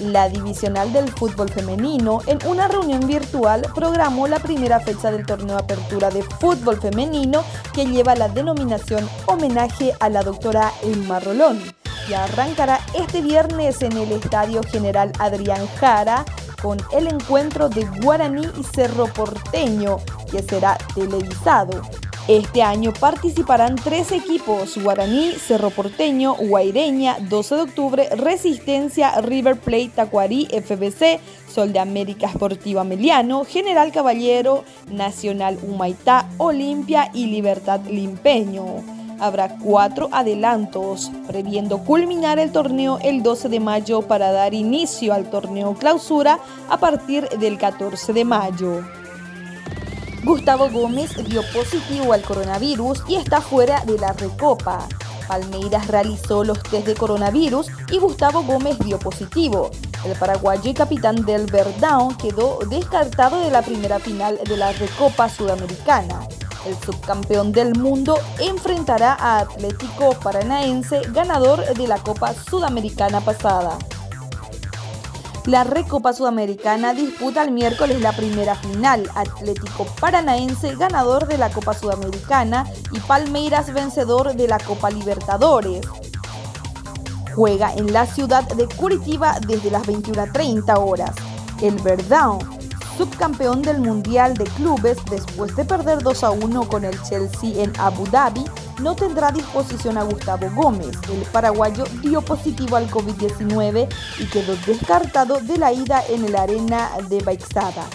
La 0.00 0.28
divisional 0.28 0.92
del 0.92 1.08
fútbol 1.10 1.48
femenino, 1.48 2.20
en 2.26 2.38
una 2.46 2.68
reunión 2.68 3.06
virtual, 3.06 3.66
programó 3.74 4.28
la 4.28 4.38
primera 4.38 4.78
fecha 4.80 5.10
del 5.10 5.26
torneo 5.26 5.58
Apertura 5.58 6.10
de 6.10 6.22
Fútbol 6.22 6.80
Femenino 6.80 7.42
que 7.72 7.84
lleva 7.84 8.14
la 8.14 8.28
denominación 8.28 9.08
Homenaje 9.26 9.92
a 9.98 10.08
la 10.08 10.22
doctora 10.22 10.72
Emma 10.82 11.18
Rolón 11.18 11.60
y 12.08 12.14
arrancará 12.14 12.80
este 12.94 13.20
viernes 13.20 13.82
en 13.82 13.92
el 13.92 14.12
Estadio 14.12 14.62
General 14.62 15.12
Adrián 15.18 15.66
Jara 15.78 16.24
con 16.62 16.78
el 16.92 17.06
encuentro 17.06 17.68
de 17.68 17.86
Guaraní 18.02 18.46
y 18.58 18.64
Cerro 18.64 19.06
Porteño, 19.06 19.98
que 20.30 20.42
será 20.42 20.76
televisado. 20.94 21.82
Este 22.26 22.62
año 22.62 22.92
participarán 22.92 23.76
tres 23.76 24.12
equipos, 24.12 24.76
Guaraní, 24.76 25.32
Cerro 25.32 25.70
Porteño, 25.70 26.34
Guaireña, 26.34 27.16
12 27.20 27.54
de 27.54 27.62
octubre, 27.62 28.08
Resistencia, 28.16 29.18
River 29.22 29.56
Plate, 29.56 29.92
Tacuarí, 29.94 30.46
FBC, 30.46 31.20
Sol 31.48 31.72
de 31.72 31.78
América 31.78 32.26
Esportiva 32.26 32.84
Meliano, 32.84 33.46
General 33.46 33.90
Caballero, 33.92 34.64
Nacional 34.90 35.58
Humaitá, 35.62 36.28
Olimpia 36.36 37.10
y 37.14 37.26
Libertad 37.26 37.80
Limpeño 37.88 38.97
habrá 39.20 39.56
cuatro 39.58 40.08
adelantos, 40.12 41.10
previendo 41.26 41.78
culminar 41.78 42.38
el 42.38 42.52
torneo 42.52 42.98
el 43.02 43.22
12 43.22 43.48
de 43.48 43.60
mayo 43.60 44.02
para 44.02 44.32
dar 44.32 44.54
inicio 44.54 45.14
al 45.14 45.30
torneo 45.30 45.74
clausura 45.74 46.38
a 46.68 46.78
partir 46.78 47.28
del 47.28 47.58
14 47.58 48.12
de 48.12 48.24
mayo. 48.24 48.84
Gustavo 50.24 50.68
Gómez 50.68 51.14
dio 51.28 51.42
positivo 51.52 52.12
al 52.12 52.22
coronavirus 52.22 53.02
y 53.08 53.16
está 53.16 53.40
fuera 53.40 53.84
de 53.84 53.98
la 53.98 54.12
recopa. 54.12 54.86
Palmeiras 55.28 55.86
realizó 55.88 56.42
los 56.42 56.62
test 56.62 56.86
de 56.86 56.94
coronavirus 56.94 57.68
y 57.90 57.98
Gustavo 57.98 58.42
Gómez 58.42 58.78
dio 58.78 58.98
positivo. 58.98 59.70
El 60.04 60.16
paraguayo 60.16 60.70
y 60.70 60.74
capitán 60.74 61.24
del 61.24 61.46
Verdown 61.46 62.16
quedó 62.16 62.58
descartado 62.68 63.40
de 63.40 63.50
la 63.50 63.62
primera 63.62 63.98
final 63.98 64.38
de 64.44 64.56
la 64.56 64.72
Recopa 64.72 65.28
Sudamericana. 65.28 66.20
El 66.66 66.76
subcampeón 66.84 67.52
del 67.52 67.78
mundo 67.78 68.18
enfrentará 68.38 69.14
a 69.14 69.38
Atlético 69.38 70.10
Paranaense, 70.22 71.02
ganador 71.12 71.64
de 71.74 71.86
la 71.86 71.98
Copa 71.98 72.34
Sudamericana 72.34 73.20
pasada. 73.20 73.78
La 75.48 75.64
Recopa 75.64 76.12
Sudamericana 76.12 76.92
disputa 76.92 77.42
el 77.42 77.52
miércoles 77.52 78.02
la 78.02 78.12
primera 78.12 78.54
final. 78.54 79.08
Atlético 79.14 79.86
Paranaense 79.98 80.74
ganador 80.76 81.26
de 81.26 81.38
la 81.38 81.48
Copa 81.48 81.72
Sudamericana 81.72 82.66
y 82.92 83.00
Palmeiras 83.00 83.72
vencedor 83.72 84.34
de 84.34 84.46
la 84.46 84.58
Copa 84.58 84.90
Libertadores. 84.90 85.86
Juega 87.34 87.72
en 87.72 87.94
la 87.94 88.04
ciudad 88.04 88.46
de 88.46 88.68
Curitiba 88.68 89.38
desde 89.40 89.70
las 89.70 89.84
21.30 89.84 90.76
horas. 90.76 91.12
El 91.62 91.82
Verdão, 91.82 92.57
subcampeón 92.98 93.62
del 93.62 93.78
Mundial 93.78 94.34
de 94.34 94.44
Clubes 94.44 94.98
después 95.08 95.54
de 95.54 95.64
perder 95.64 96.02
2 96.02 96.24
a 96.24 96.30
1 96.32 96.68
con 96.68 96.84
el 96.84 97.00
Chelsea 97.04 97.62
en 97.62 97.72
Abu 97.78 98.04
Dhabi, 98.08 98.44
no 98.82 98.96
tendrá 98.96 99.30
disposición 99.30 99.96
a 99.96 100.02
Gustavo 100.02 100.50
Gómez. 100.56 100.96
El 101.08 101.22
paraguayo 101.30 101.84
dio 102.02 102.20
positivo 102.22 102.74
al 102.74 102.90
COVID-19 102.90 103.88
y 104.18 104.24
quedó 104.26 104.56
descartado 104.66 105.38
de 105.38 105.58
la 105.58 105.72
ida 105.72 106.02
en 106.08 106.24
el 106.24 106.34
arena 106.34 106.90
de 107.08 107.20
Baixada. 107.20 107.86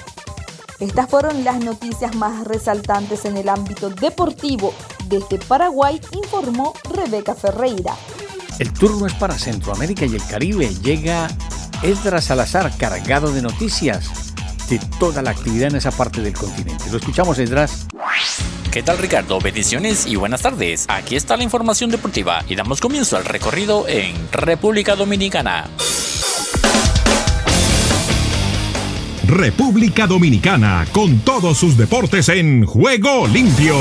Estas 0.80 1.10
fueron 1.10 1.44
las 1.44 1.62
noticias 1.62 2.16
más 2.16 2.46
resaltantes 2.46 3.26
en 3.26 3.36
el 3.36 3.50
ámbito 3.50 3.90
deportivo. 3.90 4.74
Desde 5.10 5.38
Paraguay 5.38 6.00
informó 6.14 6.74
Rebeca 6.90 7.36
Ferreira. 7.36 7.94
El 8.58 8.72
turno 8.72 9.06
es 9.06 9.14
para 9.16 9.38
Centroamérica 9.38 10.06
y 10.06 10.16
el 10.16 10.26
Caribe. 10.26 10.70
Llega 10.82 11.28
Esdra 11.82 12.22
Salazar 12.22 12.72
cargado 12.78 13.34
de 13.34 13.42
noticias 13.42 14.23
de 14.70 14.80
toda 15.00 15.22
la 15.22 15.32
actividad 15.32 15.70
en 15.70 15.76
esa 15.78 15.92
parte 15.92 16.22
del 16.22 16.34
continente. 16.34 16.86
Lo 16.92 16.98
escuchamos, 16.98 17.38
Esdras. 17.40 17.88
¿Qué 18.72 18.82
tal 18.82 18.98
Ricardo? 18.98 19.40
Bendiciones 19.40 20.08
y 20.08 20.16
buenas 20.16 20.42
tardes. 20.42 20.86
Aquí 20.88 21.16
está 21.16 21.38
la 21.38 21.44
información 21.44 21.92
deportiva 21.92 22.44
y 22.50 22.56
damos 22.56 22.82
comienzo 22.82 23.18
al 23.18 23.26
recorrido 23.26 23.88
en 23.88 24.16
República 24.32 24.96
Dominicana. 24.96 25.70
República 29.28 30.06
Dominicana 30.08 30.86
con 30.92 31.20
todos 31.20 31.58
sus 31.58 31.78
deportes 31.78 32.30
en 32.30 32.66
juego 32.66 33.28
limpio 33.28 33.76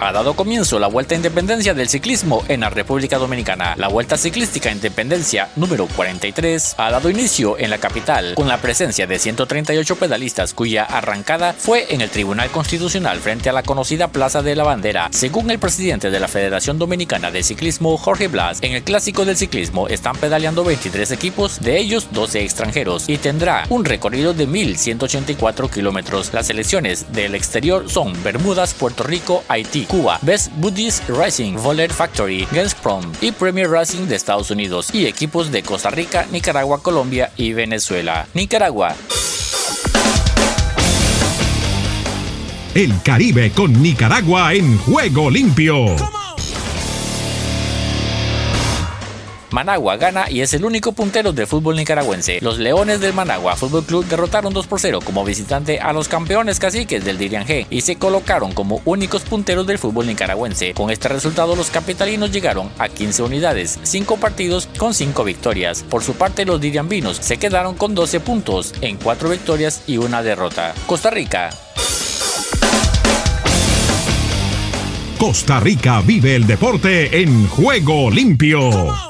ha 0.00 0.12
dado 0.12 0.34
comienzo 0.34 0.78
la 0.78 0.86
Vuelta 0.86 1.14
a 1.14 1.16
Independencia 1.16 1.74
del 1.74 1.88
ciclismo 1.88 2.44
en 2.48 2.60
la 2.60 2.70
República 2.70 3.18
Dominicana. 3.18 3.74
La 3.76 3.88
Vuelta 3.88 4.16
Ciclística 4.16 4.70
Independencia 4.70 5.48
número 5.56 5.86
43 5.86 6.74
ha 6.78 6.90
dado 6.90 7.10
inicio 7.10 7.58
en 7.58 7.70
la 7.70 7.78
capital 7.78 8.34
con 8.34 8.48
la 8.48 8.58
presencia 8.58 9.06
de 9.06 9.18
138 9.18 9.96
pedalistas 9.96 10.54
cuya 10.54 10.84
arrancada 10.84 11.54
fue 11.54 11.94
en 11.94 12.00
el 12.00 12.10
Tribunal 12.10 12.50
Constitucional 12.50 13.20
frente 13.20 13.48
a 13.48 13.52
la 13.52 13.62
conocida 13.62 14.08
Plaza 14.08 14.42
de 14.42 14.54
la 14.56 14.64
Bandera. 14.64 15.08
Según 15.12 15.50
el 15.50 15.58
presidente 15.58 16.10
de 16.10 16.20
la 16.20 16.28
Federación 16.28 16.78
Dominicana 16.78 17.30
de 17.30 17.42
Ciclismo, 17.42 17.96
Jorge 17.96 18.28
Blas, 18.28 18.58
en 18.62 18.72
el 18.72 18.82
Clásico 18.82 19.24
del 19.24 19.36
Ciclismo 19.36 19.88
están 19.88 20.16
pedaleando 20.16 20.64
23 20.64 21.10
equipos, 21.12 21.60
de 21.60 21.78
ellos 21.78 22.08
12 22.12 22.42
extranjeros, 22.42 23.08
y 23.08 23.18
tendrá 23.18 23.64
un 23.68 23.84
recorrido 23.84 24.34
de 24.34 24.48
1.184 24.48 25.70
kilómetros. 25.70 26.32
Las 26.32 26.48
selecciones 26.48 27.12
del 27.12 27.34
exterior 27.34 27.90
son 27.90 28.12
Bermudas, 28.22 28.74
Puerto 28.74 29.02
Rico, 29.02 29.42
Haití, 29.48 29.85
Cuba, 29.86 30.18
Best 30.22 30.52
Buddhist 30.56 31.08
Racing, 31.08 31.54
Voler 31.54 31.92
Factory, 31.92 32.46
Gazprom 32.52 33.04
y 33.20 33.32
Premier 33.32 33.70
Racing 33.70 34.06
de 34.06 34.16
Estados 34.16 34.50
Unidos 34.50 34.88
y 34.92 35.06
equipos 35.06 35.50
de 35.50 35.62
Costa 35.62 35.90
Rica, 35.90 36.26
Nicaragua, 36.30 36.82
Colombia 36.82 37.32
y 37.36 37.52
Venezuela. 37.52 38.26
Nicaragua. 38.34 38.94
El 42.74 42.92
Caribe 43.02 43.52
con 43.52 43.80
Nicaragua 43.80 44.52
en 44.52 44.76
juego 44.78 45.30
limpio. 45.30 45.96
Managua 49.50 49.96
gana 49.96 50.30
y 50.30 50.40
es 50.40 50.54
el 50.54 50.64
único 50.64 50.92
puntero 50.92 51.32
del 51.32 51.46
fútbol 51.46 51.76
nicaragüense. 51.76 52.38
Los 52.40 52.58
Leones 52.58 53.00
del 53.00 53.12
Managua 53.12 53.56
Fútbol 53.56 53.84
Club 53.84 54.04
derrotaron 54.06 54.52
2 54.52 54.66
por 54.66 54.80
0 54.80 55.00
como 55.04 55.24
visitante 55.24 55.78
a 55.78 55.92
los 55.92 56.08
campeones 56.08 56.58
caciques 56.58 57.04
del 57.04 57.18
Dirian 57.18 57.46
G 57.46 57.66
y 57.70 57.80
se 57.82 57.96
colocaron 57.96 58.52
como 58.52 58.80
únicos 58.84 59.22
punteros 59.22 59.66
del 59.66 59.78
fútbol 59.78 60.06
nicaragüense. 60.06 60.74
Con 60.74 60.90
este 60.90 61.08
resultado 61.08 61.56
los 61.56 61.70
capitalinos 61.70 62.32
llegaron 62.32 62.70
a 62.78 62.88
15 62.88 63.22
unidades, 63.22 63.78
5 63.82 64.16
partidos 64.16 64.68
con 64.78 64.94
5 64.94 65.24
victorias. 65.24 65.84
Por 65.88 66.02
su 66.02 66.14
parte 66.14 66.44
los 66.44 66.60
Diriambinos 66.60 67.16
se 67.18 67.38
quedaron 67.38 67.74
con 67.74 67.94
12 67.94 68.20
puntos 68.20 68.74
en 68.80 68.96
4 68.96 69.28
victorias 69.28 69.82
y 69.86 69.98
una 69.98 70.22
derrota. 70.22 70.74
Costa 70.86 71.10
Rica 71.10 71.50
Costa 75.18 75.60
Rica 75.60 76.02
vive 76.02 76.36
el 76.36 76.46
deporte 76.46 77.22
en 77.22 77.48
juego 77.48 78.10
limpio. 78.10 79.05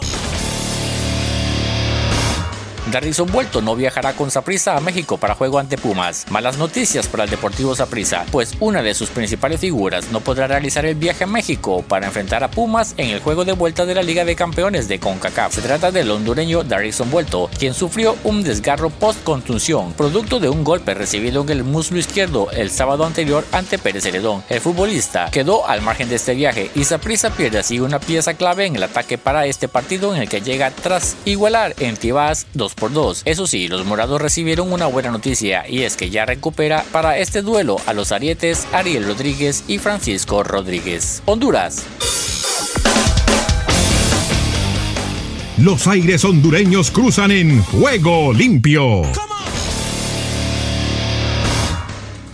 Garrison 2.97 3.31
Vuelto 3.31 3.61
no 3.61 3.77
viajará 3.77 4.15
con 4.15 4.31
Saprissa 4.31 4.75
a 4.75 4.81
México 4.81 5.19
para 5.19 5.35
juego 5.35 5.59
ante 5.59 5.77
Pumas. 5.77 6.25
Malas 6.31 6.57
noticias 6.57 7.07
para 7.07 7.25
el 7.25 7.31
Deportivo 7.31 7.77
Saprissa, 7.77 8.25
pues 8.33 8.55
una 8.59 8.83
de 8.83 8.95
sus 8.95 9.11
principales 9.11 9.61
figuras 9.61 10.11
no 10.13 10.21
podrá 10.21 10.47
realizar 10.47 10.87
el 10.87 10.95
viaje 10.95 11.25
a 11.25 11.27
México 11.27 11.85
para 11.87 12.07
enfrentar 12.07 12.43
a 12.43 12.51
Pumas 12.51 12.95
en 12.97 13.11
el 13.11 13.21
juego 13.21 13.45
de 13.45 13.53
vuelta 13.53 13.85
de 13.85 13.95
la 13.95 14.03
Liga 14.03 14.25
de 14.25 14.35
Campeones 14.35 14.89
de 14.89 14.99
CONCACAF. 14.99 15.57
Se 15.57 15.61
trata 15.61 15.93
del 15.93 16.11
hondureño 16.11 16.65
Darrison 16.65 17.11
Vuelto, 17.11 17.51
quien 17.59 17.75
sufrió 17.75 18.17
un 18.25 18.43
desgarro 18.43 18.89
post-contunción, 18.89 19.93
producto 19.93 20.41
de 20.41 20.49
un 20.49 20.65
golpe 20.65 20.95
recibido 20.95 21.43
en 21.43 21.51
el 21.51 21.65
muslo 21.65 21.99
izquierdo 21.99 22.51
el 22.53 22.71
sábado 22.71 23.05
anterior 23.05 23.45
ante 23.53 23.77
Pérez 23.77 24.07
Heredón. 24.07 24.43
El 24.49 24.63
futbolista 24.63 25.31
quedó 25.31 25.69
al 25.69 25.83
margen 25.83 26.09
de 26.09 26.15
este 26.15 26.33
viaje 26.33 26.71
y 26.75 26.85
Saprissa 26.85 27.29
pierde 27.29 27.59
así 27.59 27.79
una 27.79 28.01
pieza 28.01 28.33
clave 28.33 28.65
en 28.65 28.77
el 28.77 28.85
ataque 28.85 29.19
para 29.19 29.45
este 29.45 29.69
partido 29.69 30.15
en 30.15 30.23
el 30.23 30.31
que 30.31 30.41
llega 30.41 30.71
tras 30.71 31.15
igualar 31.27 31.75
en 31.79 31.99
Tibás 31.99 32.47
2 32.55 32.75
por 32.75 32.86
2. 32.93 33.23
Eso 33.25 33.47
sí, 33.47 33.69
los 33.69 33.85
morados 33.85 34.21
recibieron 34.21 34.73
una 34.73 34.87
buena 34.87 35.11
noticia 35.11 35.69
y 35.69 35.83
es 35.83 35.97
que 35.97 36.11
ya 36.11 36.27
recupera 36.27 36.85
para 36.93 37.19
este 37.19 37.43
duelo 37.43 37.77
a 37.87 37.93
los 37.93 38.13
arietes 38.13 38.67
Ariel 38.73 39.07
Rodríguez 39.07 39.65
y 39.69 39.79
Francisco 39.79 40.43
Rodríguez. 40.43 41.23
Honduras. 41.27 41.85
Los 45.59 45.87
aires 45.87 46.23
hondureños 46.25 46.91
cruzan 46.91 47.31
en 47.31 47.63
juego 47.63 48.33
limpio. 48.35 49.03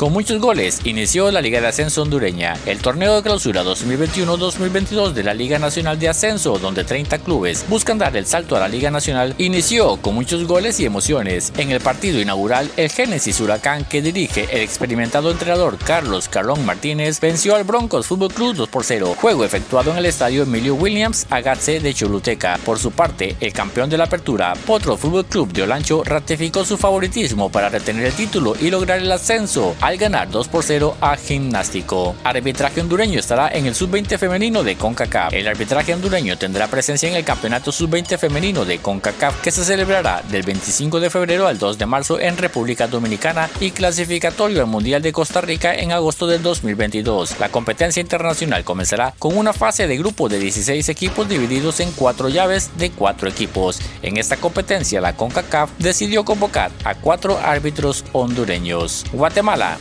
Con 0.03 0.13
muchos 0.13 0.41
goles, 0.41 0.81
inició 0.83 1.31
la 1.31 1.41
Liga 1.41 1.61
de 1.61 1.69
Ascenso 1.69 2.03
hondureña, 2.03 2.57
el 2.67 2.81
torneo 2.81 3.15
de 3.15 3.23
clausura 3.23 3.63
2021-2022 3.63 5.13
de 5.13 5.23
la 5.23 5.33
Liga 5.33 5.61
Nacional 5.61 5.97
de 5.97 6.09
Ascenso, 6.09 6.59
donde 6.59 6.83
30 6.83 7.19
clubes 7.19 7.65
buscan 7.69 7.99
dar 7.99 8.17
el 8.17 8.27
salto 8.27 8.57
a 8.57 8.59
la 8.59 8.67
Liga 8.67 8.91
Nacional, 8.91 9.37
inició 9.39 9.99
con 9.99 10.17
muchos 10.17 10.45
goles 10.49 10.81
y 10.81 10.87
emociones. 10.87 11.53
En 11.57 11.71
el 11.71 11.81
partido 11.81 12.21
inaugural, 12.21 12.69
el 12.77 12.91
Génesis 12.91 13.39
Huracán, 13.39 13.85
que 13.85 14.03
dirige 14.03 14.49
el 14.51 14.63
experimentado 14.63 15.31
entrenador 15.31 15.79
Carlos 15.79 16.29
Carlón 16.29 16.67
Martínez, 16.67 17.21
venció 17.21 17.55
al 17.55 17.63
Broncos 17.63 18.09
Fútbol 18.09 18.35
Club 18.35 18.57
2 18.57 18.69
por 18.71 18.83
0, 18.83 19.15
juego 19.21 19.45
efectuado 19.45 19.93
en 19.93 19.99
el 19.99 20.07
estadio 20.07 20.43
Emilio 20.43 20.75
Williams 20.75 21.29
Agatse 21.31 21.79
de 21.79 21.95
Choluteca. 21.95 22.59
Por 22.65 22.81
su 22.81 22.91
parte, 22.91 23.37
el 23.39 23.53
campeón 23.53 23.89
de 23.89 23.99
la 23.99 24.05
apertura, 24.07 24.55
Potro 24.67 24.97
Fútbol 24.97 25.27
Club 25.27 25.53
de 25.53 25.63
Olancho, 25.63 26.03
ratificó 26.03 26.65
su 26.65 26.77
favoritismo 26.77 27.53
para 27.53 27.69
retener 27.69 28.07
el 28.07 28.15
título 28.15 28.57
y 28.61 28.69
lograr 28.69 28.99
el 28.99 29.13
ascenso 29.13 29.77
ganar 29.97 30.31
2 30.31 30.49
por 30.49 30.65
0 30.65 30.97
a 31.01 31.17
Gimnástico. 31.17 32.15
Arbitraje 32.25 32.81
hondureño 32.81 33.19
estará 33.19 33.49
en 33.49 33.67
el 33.67 33.75
sub-20 33.75 34.19
femenino 34.19 34.63
de 34.63 34.77
CONCACAF. 34.77 35.33
El 35.33 35.49
arbitraje 35.49 35.95
hondureño 35.95 36.37
tendrá 36.39 36.69
presencia 36.69 37.09
en 37.09 37.17
el 37.17 37.25
campeonato 37.25 37.73
sub-20 37.73 38.19
femenino 38.19 38.65
de 38.65 38.79
CONCACAF 38.79 39.41
que 39.43 39.51
se 39.51 39.65
celebrará 39.65 40.23
del 40.31 40.43
25 40.43 41.01
de 41.01 41.11
febrero 41.11 41.47
al 41.47 41.59
2 41.59 41.79
de 41.79 41.87
marzo 41.87 42.21
en 42.21 42.37
República 42.37 42.87
Dominicana 42.87 43.49
y 43.61 43.71
clasificatorio 43.71 44.61
al 44.61 44.67
Mundial 44.67 45.03
de 45.03 45.13
Costa 45.13 45.41
Rica 45.41 45.75
en 45.75 45.93
agosto 45.93 46.27
del 46.27 46.43
2022. 46.43 47.39
La 47.39 47.49
competencia 47.49 48.01
internacional 48.01 48.65
comenzará 48.65 49.15
con 49.19 49.37
una 49.37 49.53
fase 49.53 49.87
de 49.87 49.97
grupo 49.97 50.29
de 50.29 50.39
16 50.39 50.89
equipos 50.89 51.29
divididos 51.29 51.81
en 51.81 51.93
cuatro 51.93 52.29
llaves 52.29 52.71
de 52.77 52.91
cuatro 52.91 53.29
equipos. 53.29 53.81
En 54.03 54.17
esta 54.17 54.37
competencia 54.37 55.01
la 55.01 55.17
CONCACAF 55.17 55.71
decidió 55.79 56.25
convocar 56.25 56.71
a 56.85 56.95
cuatro 56.95 57.39
árbitros 57.39 58.05
hondureños. 58.13 59.05
Guatemala 59.13 59.79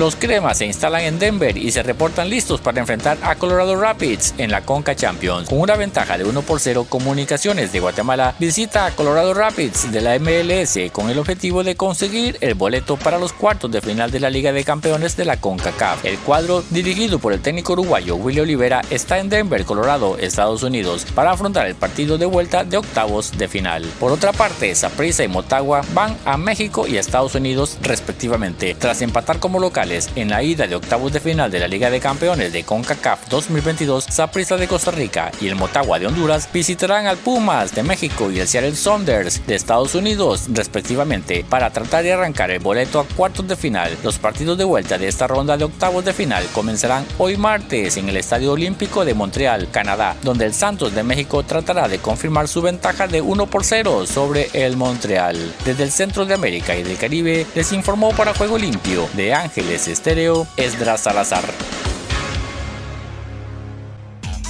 Los 0.00 0.16
cremas 0.16 0.56
se 0.56 0.64
instalan 0.64 1.02
en 1.02 1.18
Denver 1.18 1.58
y 1.58 1.70
se 1.72 1.82
reportan 1.82 2.30
listos 2.30 2.62
para 2.62 2.80
enfrentar 2.80 3.18
a 3.20 3.34
Colorado 3.34 3.78
Rapids 3.78 4.32
en 4.38 4.50
la 4.50 4.62
Conca 4.62 4.96
Champions. 4.96 5.50
Con 5.50 5.60
una 5.60 5.76
ventaja 5.76 6.16
de 6.16 6.24
1 6.24 6.40
por 6.40 6.58
0, 6.58 6.86
Comunicaciones 6.88 7.70
de 7.70 7.80
Guatemala 7.80 8.34
visita 8.38 8.86
a 8.86 8.92
Colorado 8.92 9.34
Rapids 9.34 9.92
de 9.92 10.00
la 10.00 10.18
MLS 10.18 10.90
con 10.90 11.10
el 11.10 11.18
objetivo 11.18 11.64
de 11.64 11.76
conseguir 11.76 12.38
el 12.40 12.54
boleto 12.54 12.96
para 12.96 13.18
los 13.18 13.34
cuartos 13.34 13.70
de 13.70 13.82
final 13.82 14.10
de 14.10 14.20
la 14.20 14.30
Liga 14.30 14.54
de 14.54 14.64
Campeones 14.64 15.18
de 15.18 15.26
la 15.26 15.38
CONCACAF. 15.38 16.02
El 16.06 16.18
cuadro, 16.20 16.64
dirigido 16.70 17.18
por 17.18 17.34
el 17.34 17.42
técnico 17.42 17.74
uruguayo 17.74 18.16
Willy 18.16 18.40
Olivera, 18.40 18.80
está 18.88 19.18
en 19.18 19.28
Denver, 19.28 19.66
Colorado, 19.66 20.16
Estados 20.16 20.62
Unidos, 20.62 21.04
para 21.14 21.32
afrontar 21.32 21.66
el 21.66 21.74
partido 21.74 22.16
de 22.16 22.24
vuelta 22.24 22.64
de 22.64 22.78
octavos 22.78 23.36
de 23.36 23.48
final. 23.48 23.84
Por 24.00 24.12
otra 24.12 24.32
parte, 24.32 24.74
Saprissa 24.74 25.24
y 25.24 25.28
Motagua 25.28 25.82
van 25.92 26.16
a 26.24 26.38
México 26.38 26.86
y 26.88 26.96
Estados 26.96 27.34
Unidos 27.34 27.76
respectivamente, 27.82 28.74
tras 28.78 29.02
empatar 29.02 29.40
como 29.40 29.60
en 29.90 30.30
la 30.30 30.42
ida 30.42 30.68
de 30.68 30.76
octavos 30.76 31.12
de 31.12 31.18
final 31.18 31.50
de 31.50 31.58
la 31.58 31.66
Liga 31.66 31.90
de 31.90 31.98
Campeones 31.98 32.52
de 32.52 32.62
CONCACAF 32.62 33.28
2022. 33.28 34.04
Saprissa 34.04 34.56
de 34.56 34.68
Costa 34.68 34.92
Rica 34.92 35.32
y 35.40 35.48
el 35.48 35.56
Motagua 35.56 35.98
de 35.98 36.06
Honduras 36.06 36.48
visitarán 36.52 37.08
al 37.08 37.16
Pumas 37.16 37.74
de 37.74 37.82
México 37.82 38.30
y 38.30 38.38
el 38.38 38.46
Seattle 38.46 38.76
Saunders 38.76 39.44
de 39.48 39.56
Estados 39.56 39.96
Unidos 39.96 40.46
respectivamente 40.52 41.44
para 41.48 41.70
tratar 41.70 42.04
de 42.04 42.12
arrancar 42.12 42.52
el 42.52 42.60
boleto 42.60 43.00
a 43.00 43.04
cuartos 43.04 43.48
de 43.48 43.56
final. 43.56 43.96
Los 44.04 44.18
partidos 44.18 44.56
de 44.56 44.64
vuelta 44.64 44.96
de 44.96 45.08
esta 45.08 45.26
ronda 45.26 45.56
de 45.56 45.64
octavos 45.64 46.04
de 46.04 46.12
final 46.12 46.44
comenzarán 46.52 47.04
hoy 47.18 47.36
martes 47.36 47.96
en 47.96 48.08
el 48.08 48.16
Estadio 48.16 48.52
Olímpico 48.52 49.04
de 49.04 49.14
Montreal, 49.14 49.68
Canadá, 49.72 50.14
donde 50.22 50.44
el 50.44 50.54
Santos 50.54 50.94
de 50.94 51.02
México 51.02 51.42
tratará 51.42 51.88
de 51.88 51.98
confirmar 51.98 52.46
su 52.46 52.62
ventaja 52.62 53.08
de 53.08 53.20
1 53.20 53.46
por 53.46 53.64
0 53.64 54.06
sobre 54.06 54.50
el 54.52 54.76
Montreal. 54.76 55.36
Desde 55.64 55.82
el 55.82 55.90
centro 55.90 56.26
de 56.26 56.34
América 56.34 56.76
y 56.76 56.84
del 56.84 56.96
Caribe 56.96 57.44
les 57.56 57.72
informó 57.72 58.12
para 58.12 58.34
Juego 58.34 58.56
Limpio 58.56 59.08
de 59.14 59.34
Ángeles 59.34 59.79
Estéreo 59.88 60.46
Esdras 60.56 61.02
Salazar. 61.02 61.44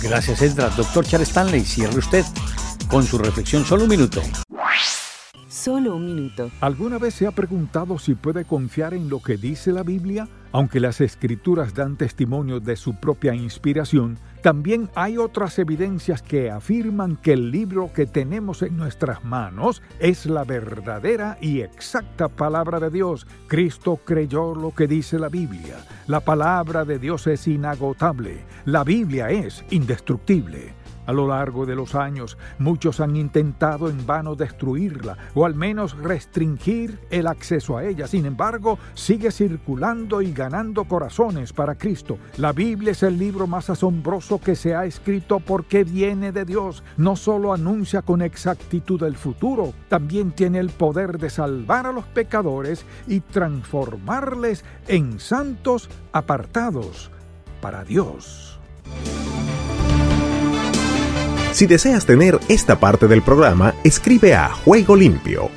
Gracias, 0.03 0.43
Esdras. 0.43 0.76
Doctor 0.76 1.05
Charles 1.05 1.28
Stanley, 1.28 1.64
cierre 1.64 1.99
usted 1.99 2.24
con 2.89 3.05
su 3.05 3.18
reflexión. 3.18 3.64
Solo 3.64 3.85
un 3.85 3.91
minuto. 3.91 4.22
Solo 5.49 5.97
un 5.97 6.07
minuto. 6.07 6.51
¿Alguna 6.61 6.99
vez 6.99 7.14
se 7.14 7.26
ha 7.26 7.33
preguntado 7.33 7.99
si 7.99 8.14
puede 8.14 8.45
confiar 8.47 8.95
en 8.95 9.11
lo 9.11 9.20
que 9.20 9.37
dice 9.37 9.72
la 9.72 9.83
Biblia? 9.83 10.26
Aunque 10.53 10.81
las 10.81 11.01
escrituras 11.03 11.74
dan 11.74 11.97
testimonio 11.97 12.61
de 12.61 12.76
su 12.76 12.95
propia 12.95 13.35
inspiración, 13.35 14.18
también 14.43 14.91
hay 14.95 15.18
otras 15.18 15.59
evidencias 15.59 16.22
que 16.22 16.51
afirman 16.51 17.16
que 17.16 17.34
el 17.34 17.51
libro 17.51 17.93
que 17.93 18.07
tenemos 18.07 18.62
en 18.62 18.76
nuestras 18.76 19.22
manos 19.24 19.82
es 19.99 20.26
la 20.26 20.45
verdadera 20.45 21.36
y 21.41 21.61
exacta 21.61 22.28
palabra 22.28 22.80
de 22.80 22.91
Dios. 22.91 23.26
Cristo 23.49 24.01
creyó 24.05 24.55
lo 24.55 24.74
que 24.74 24.86
dice 24.86 25.18
la 25.18 25.28
Biblia. 25.28 25.76
La 26.07 26.20
palabra 26.20 26.84
de 26.84 26.99
Dios 26.99 27.26
es 27.26 27.47
inagotable. 27.47 28.45
La 28.64 28.82
Biblia 28.82 29.30
es 29.30 29.64
indestructible. 29.70 30.80
A 31.11 31.12
lo 31.12 31.26
largo 31.26 31.66
de 31.66 31.74
los 31.74 31.96
años, 31.96 32.38
muchos 32.61 33.00
han 33.00 33.16
intentado 33.16 33.90
en 33.90 34.06
vano 34.06 34.36
destruirla 34.36 35.18
o 35.34 35.44
al 35.44 35.56
menos 35.56 35.98
restringir 35.98 37.00
el 37.11 37.26
acceso 37.26 37.76
a 37.76 37.84
ella. 37.84 38.06
Sin 38.06 38.26
embargo, 38.26 38.78
sigue 38.94 39.32
circulando 39.32 40.22
y 40.22 40.32
ganando 40.32 40.84
corazones 40.84 41.52
para 41.52 41.74
Cristo. 41.74 42.16
La 42.36 42.52
Biblia 42.52 42.92
es 42.92 43.02
el 43.02 43.18
libro 43.18 43.48
más 43.48 43.70
asombroso 43.70 44.40
que 44.40 44.54
se 44.54 44.76
ha 44.76 44.84
escrito 44.84 45.40
porque 45.40 45.82
viene 45.82 46.30
de 46.30 46.44
Dios. 46.44 46.84
No 46.96 47.16
solo 47.16 47.52
anuncia 47.52 48.02
con 48.02 48.22
exactitud 48.22 49.02
el 49.02 49.16
futuro, 49.16 49.74
también 49.88 50.30
tiene 50.30 50.61
el 50.61 50.70
poder 50.70 51.18
de 51.18 51.28
salvar 51.28 51.88
a 51.88 51.92
los 51.92 52.04
pecadores 52.04 52.84
y 53.08 53.18
transformarles 53.18 54.64
en 54.86 55.18
santos 55.18 55.90
apartados 56.12 57.11
para 57.61 57.82
Dios. 57.82 58.61
Si 61.53 61.66
deseas 61.66 62.07
tener 62.07 62.38
esta 62.48 62.78
parte 62.78 63.07
del 63.09 63.22
programa, 63.22 63.74
escribe 63.82 64.34
a 64.34 64.51
Juego 64.51 64.94
Limpio 64.96 65.51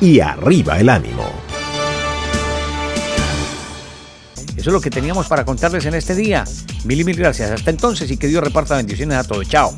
y 0.00 0.20
arriba 0.20 0.78
el 0.78 0.88
ánimo. 0.88 1.30
Eso 4.56 4.70
es 4.70 4.72
lo 4.72 4.80
que 4.80 4.90
teníamos 4.90 5.28
para 5.28 5.44
contarles 5.44 5.86
en 5.86 5.94
este 5.94 6.16
día. 6.16 6.44
Mil 6.84 7.00
y 7.00 7.04
mil 7.04 7.16
gracias. 7.16 7.52
Hasta 7.52 7.70
entonces 7.70 8.10
y 8.10 8.16
que 8.16 8.26
Dios 8.26 8.42
reparta 8.42 8.76
bendiciones 8.76 9.16
a 9.16 9.24
todos. 9.24 9.48
Chao. 9.48 9.72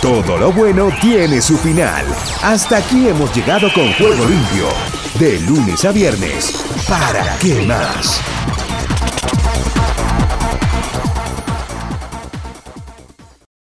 Todo 0.00 0.38
lo 0.38 0.50
bueno 0.50 0.88
tiene 1.00 1.40
su 1.42 1.56
final. 1.58 2.04
Hasta 2.42 2.78
aquí 2.78 3.06
hemos 3.06 3.32
llegado 3.36 3.72
con 3.74 3.92
Juego 3.92 4.24
Limpio. 4.24 4.68
De 5.20 5.38
lunes 5.42 5.84
a 5.84 5.92
viernes. 5.92 6.64
¿Para 6.88 7.36
qué 7.38 7.62
más? 7.66 8.20